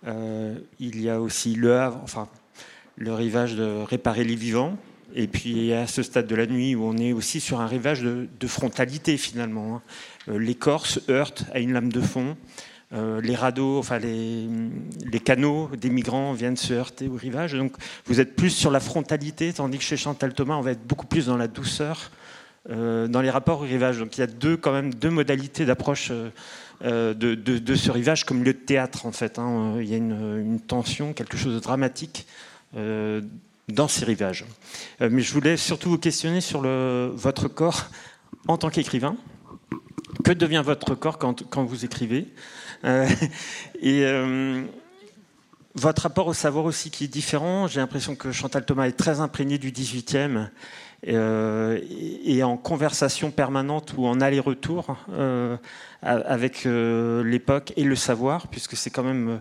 [0.06, 2.28] Euh, il y a aussi le Havre, enfin,
[2.96, 4.76] le rivage de réparer les vivants.
[5.14, 8.00] Et puis à ce stade de la nuit où on est aussi sur un rivage
[8.00, 9.76] de, frontalité finalement.
[9.76, 9.82] Hein.
[10.28, 12.36] Euh, l'écorce heurte à une lame de fond.
[12.94, 17.54] Euh, les radeaux, enfin les, canaux des migrants viennent se heurter au rivage.
[17.54, 17.72] Donc
[18.06, 21.06] vous êtes plus sur la frontalité, tandis que chez Chantal Thomas, on va être beaucoup
[21.06, 22.10] plus dans la douceur,
[22.68, 23.98] euh, dans les rapports au rivage.
[23.98, 26.12] Donc il y a deux, quand même deux modalités d'approche
[26.84, 29.38] euh, de, ce rivage, comme le théâtre en fait.
[29.38, 29.76] Hein.
[29.80, 32.26] Il y a une, tension, quelque chose de dramatique
[33.68, 34.44] dans ces rivages.
[35.00, 37.86] mais je voulais surtout vous questionner sur votre corps
[38.48, 39.16] en tant qu'écrivain.
[40.24, 42.28] Que devient votre corps quand, vous écrivez?
[43.80, 44.62] et euh,
[45.74, 47.66] votre rapport au savoir aussi qui est différent.
[47.66, 50.48] J'ai l'impression que Chantal Thomas est très imprégnée du 18e
[51.08, 51.80] euh,
[52.24, 54.96] et en conversation permanente ou en aller-retour
[56.02, 59.40] avec l'époque et le savoir, puisque c'est quand même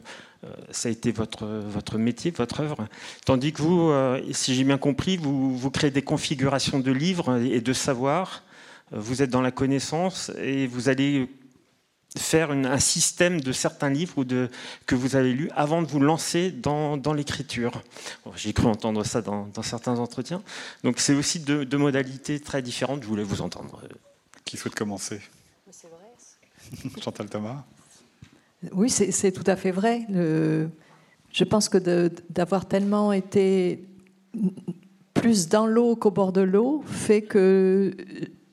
[0.72, 2.88] ça a été votre, votre métier, votre œuvre.
[3.26, 3.92] Tandis que vous,
[4.32, 8.44] si j'ai bien compris, vous, vous créez des configurations de livres et de savoir.
[8.92, 11.30] Vous êtes dans la connaissance et vous allez
[12.18, 14.50] faire un système de certains livres ou de,
[14.86, 17.82] que vous avez lus avant de vous lancer dans, l'écriture.
[18.36, 20.42] J'ai cru entendre ça dans, certains entretiens.
[20.84, 23.04] Donc c'est aussi deux, modalités très différentes.
[23.04, 23.82] Je voulais vous entendre.
[24.44, 25.22] Qui souhaite commencer?
[25.70, 26.92] C'est vrai.
[27.02, 27.64] Chantal Thomas?
[28.74, 30.06] Oui, c'est tout à fait vrai.
[30.10, 33.86] je pense que d'avoir tellement été
[35.14, 37.96] plus dans l'eau qu'au bord de l'eau fait que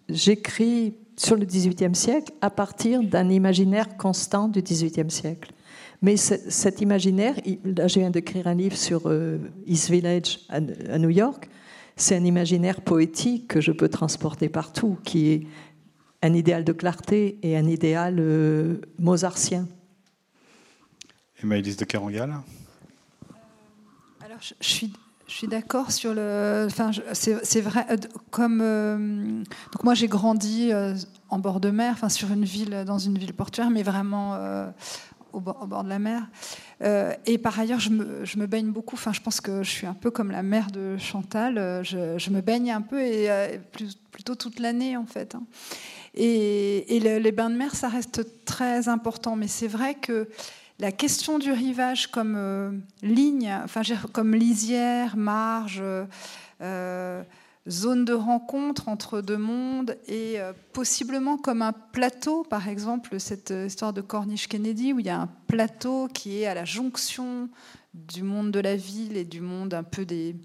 [0.08, 5.52] j'écris sur le XVIIIe siècle à partir d'un imaginaire constant du XVIIIe siècle.
[6.00, 11.10] Mais cet imaginaire, là je viens d'écrire un livre sur euh, East Village à, New
[11.10, 11.48] York,
[11.96, 15.46] c'est un imaginaire poétique que je peux transporter partout, qui est
[16.22, 19.66] un idéal de clarté et un idéal euh, mozartien.
[21.42, 23.34] Et Maëlys de Carangal euh,
[24.24, 24.92] Alors je, je suis
[25.28, 26.64] je suis d'accord sur le.
[26.66, 27.86] Enfin, c'est vrai.
[27.90, 27.96] Euh,
[28.30, 28.96] comme euh,
[29.72, 30.94] donc moi j'ai grandi euh,
[31.28, 34.38] en bord de mer, enfin sur une ville, dans une ville portuaire, mais vraiment
[35.34, 36.26] au bord, de la mer.
[37.26, 38.96] et par ailleurs, je me, baigne beaucoup.
[38.96, 41.82] Enfin, je pense que je suis un peu comme la mère de Chantal.
[41.84, 43.60] Je, me baigne un peu et
[44.10, 45.34] plutôt toute l'année en fait.
[45.34, 45.42] Hein.
[46.14, 49.36] Et les bains de mer, ça reste très important.
[49.36, 50.26] Mais c'est vrai que
[50.80, 52.70] la question du rivage comme euh,
[53.02, 55.82] ligne, enfin, comme lisière, marge,
[56.60, 57.22] euh,
[57.68, 63.50] zone de rencontre entre deux mondes et euh, possiblement comme un plateau, par exemple, cette
[63.50, 67.48] histoire de Corniche-Kennedy, où il y a un plateau qui est à la jonction
[67.94, 70.36] du monde de la ville et du monde un peu des,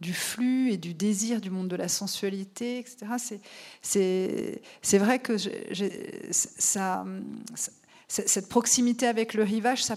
[0.00, 3.40] du flux et du désir du monde de la sensualité, etc.
[3.82, 5.36] C'est vrai que
[6.30, 7.04] ça,
[8.12, 9.96] cette proximité avec le rivage, ça,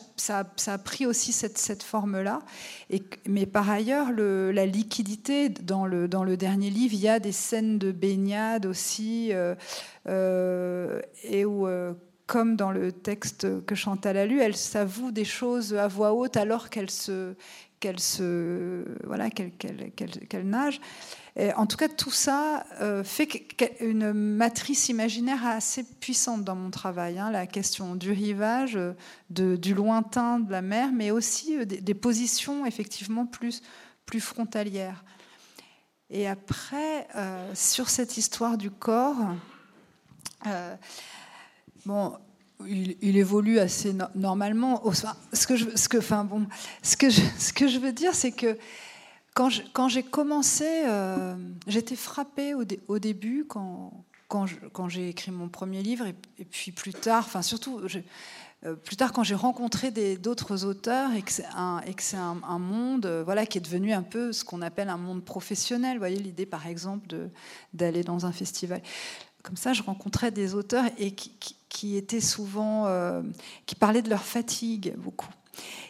[0.67, 2.39] a pris aussi cette, forme-là.
[3.27, 7.91] Mais par ailleurs, la liquidité, dans le, dernier livre, il y a des scènes de
[7.91, 9.55] baignade aussi, euh,
[10.07, 11.93] euh, et où, euh,
[12.25, 16.37] comme dans le texte que Chantal a lu, elle s'avoue des choses à voix haute
[16.37, 17.33] alors qu'elle se,
[17.81, 20.79] qu'elle se, voilà, qu'elle nage
[21.37, 23.45] en tout cas, tout ça euh, fait
[23.81, 27.19] une matrice imaginaire assez puissante dans mon travail.
[27.19, 28.79] Hein, la question du rivage,
[29.29, 33.61] du lointain de la mer, mais aussi euh, des, positions effectivement plus,
[34.05, 35.03] plus frontalières.
[36.09, 39.17] Et après, euh, sur cette histoire du corps,
[41.85, 42.13] bon,
[42.65, 44.81] il, évolue assez normalement.
[45.33, 46.45] Ce que je, ce que, enfin bon,
[46.81, 47.09] ce que
[47.39, 48.57] ce que je veux dire, c'est que
[49.35, 51.35] quand j'ai commencé, euh,
[51.67, 54.05] j'étais frappée au, début quand,
[54.87, 57.81] j'ai écrit mon premier livre et, puis plus tard, enfin surtout
[58.65, 63.45] euh, plus tard quand j'ai rencontré d'autres auteurs et que c'est un, monde euh, voilà,
[63.45, 65.97] qui est devenu un peu ce qu'on appelle un monde professionnel.
[65.97, 67.29] Vous voyez l'idée par exemple
[67.73, 68.81] d'aller dans un festival.
[69.43, 73.21] Comme ça, je rencontrais des auteurs et qui, étaient souvent,
[73.65, 75.29] qui parlaient de leur fatigue beaucoup.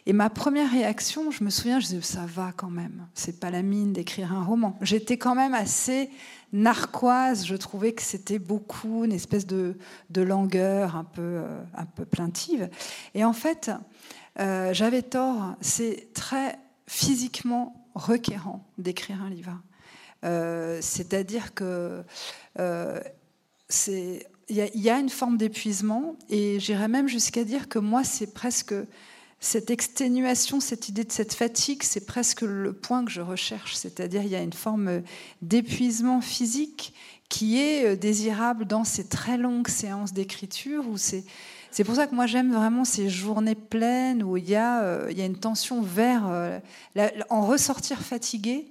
[0.05, 3.49] Et ma première réaction, je me souviens, je disais, ça va quand même, c'est pas
[3.49, 4.77] la mine d'écrire un roman.
[4.81, 6.11] J'étais quand même assez
[6.53, 9.77] narquoise, je trouvais que c'était beaucoup une espèce de,
[10.11, 12.69] de langueur un peu, euh, un peu plaintive.
[13.15, 13.71] Et en fait,
[14.39, 19.59] euh, j'avais tort, c'est très physiquement requérant d'écrire un livre.
[20.23, 22.03] Euh, c'est-à-dire que
[23.67, 28.03] c'est il y, y, a une forme d'épuisement et j'irais même jusqu'à dire que moi
[28.03, 28.75] c'est presque
[29.45, 33.75] cette exténuation, cette idée de cette fatigue, c'est presque le point que je recherche.
[33.75, 35.03] C'est-à-dire, il y a une forme
[35.43, 36.93] d'épuisement physique
[37.29, 40.83] qui est euh, désirable dans ces très longues séances d'écriture.
[40.95, 45.11] C'est, pour ça que moi j'aime vraiment ces journées pleines où il y a, euh,
[45.15, 46.59] une tension vers euh,
[47.29, 48.65] en ressortir fatigué.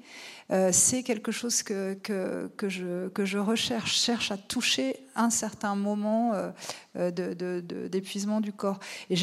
[0.51, 5.75] Euh, c'est quelque chose que, que, je, que je recherche, cherche à toucher un certain
[5.75, 6.51] moment euh,
[6.97, 8.79] euh, d'épuisement du corps.
[9.11, 9.17] Et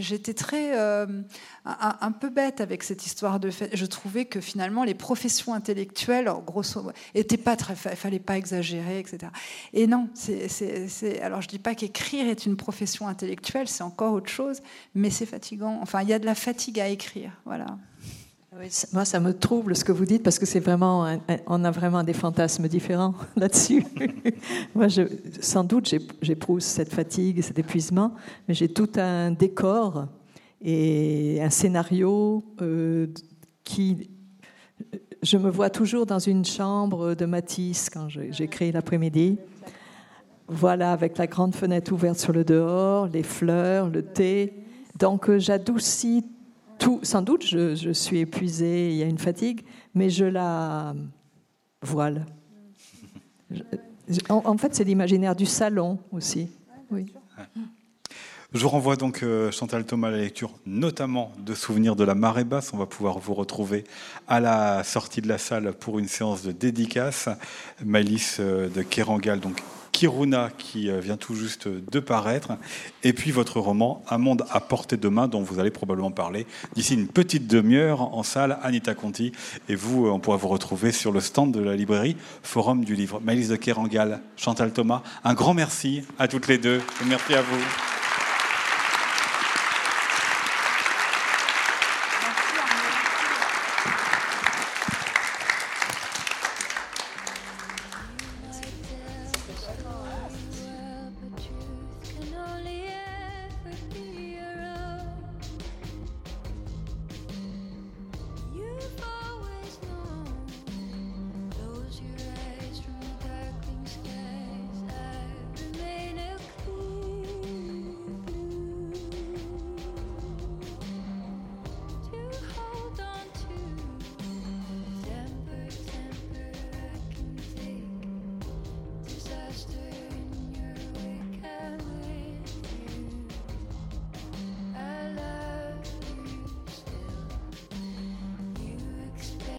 [0.00, 0.76] j'étais très
[1.64, 3.76] un, peu bête avec cette histoire de fait.
[3.76, 9.30] Je trouvais que finalement les professions intellectuelles, grosso étaient pas très, fallait pas exagérer, etc.
[9.72, 10.08] Et non,
[11.22, 14.60] alors je dis pas qu'écrire est une profession intellectuelle, c'est encore autre chose,
[14.94, 15.78] mais c'est fatigant.
[15.82, 17.66] Enfin, il y a de la fatigue à écrire, voilà
[18.92, 22.02] moi, ça me trouble ce que vous dites parce que c'est vraiment, on a vraiment
[22.02, 23.84] des fantasmes différents là-dessus.
[24.74, 24.88] moi,
[25.40, 28.12] sans doute, j'éprouve cette fatigue, cet épuisement,
[28.46, 30.06] mais j'ai tout un décor
[30.60, 33.06] et un scénario euh,
[33.64, 34.10] qui.
[35.22, 39.38] Je me vois toujours dans une chambre de Matisse quand j'écris l'après-midi.
[40.48, 44.52] Voilà, avec la grande fenêtre ouverte sur le dehors, les fleurs, le thé.
[44.98, 45.38] Donc, euh,
[46.82, 49.62] j'adoucis sans doute, je, suis épuisée, il y a une fatigue,
[49.94, 50.94] mais je la
[51.82, 52.26] voile.
[54.28, 56.48] en, fait, c'est l'imaginaire du salon aussi.
[56.90, 57.06] Oui.
[58.54, 62.14] Je vous renvoie donc, euh, Chantal Thomas, à la lecture notamment de Souvenirs de la
[62.14, 62.74] marée basse.
[62.74, 63.84] On va pouvoir vous retrouver
[64.28, 67.30] à la sortie de la salle pour une séance de dédicace.
[67.82, 69.62] Maëlys euh, de Kerangal, donc
[69.92, 72.52] Kiruna, qui euh, vient tout juste de paraître.
[73.04, 76.46] Et puis votre roman Un monde à portée de main, dont vous allez probablement parler
[76.74, 79.32] d'ici une petite demi-heure en salle, Anita Conti.
[79.68, 83.20] Et vous, on pourra vous retrouver sur le stand de la librairie Forum du Livre.
[83.22, 87.42] Maëlys de Kerangal, Chantal Thomas, un grand merci à toutes les deux et merci à
[87.42, 88.01] vous.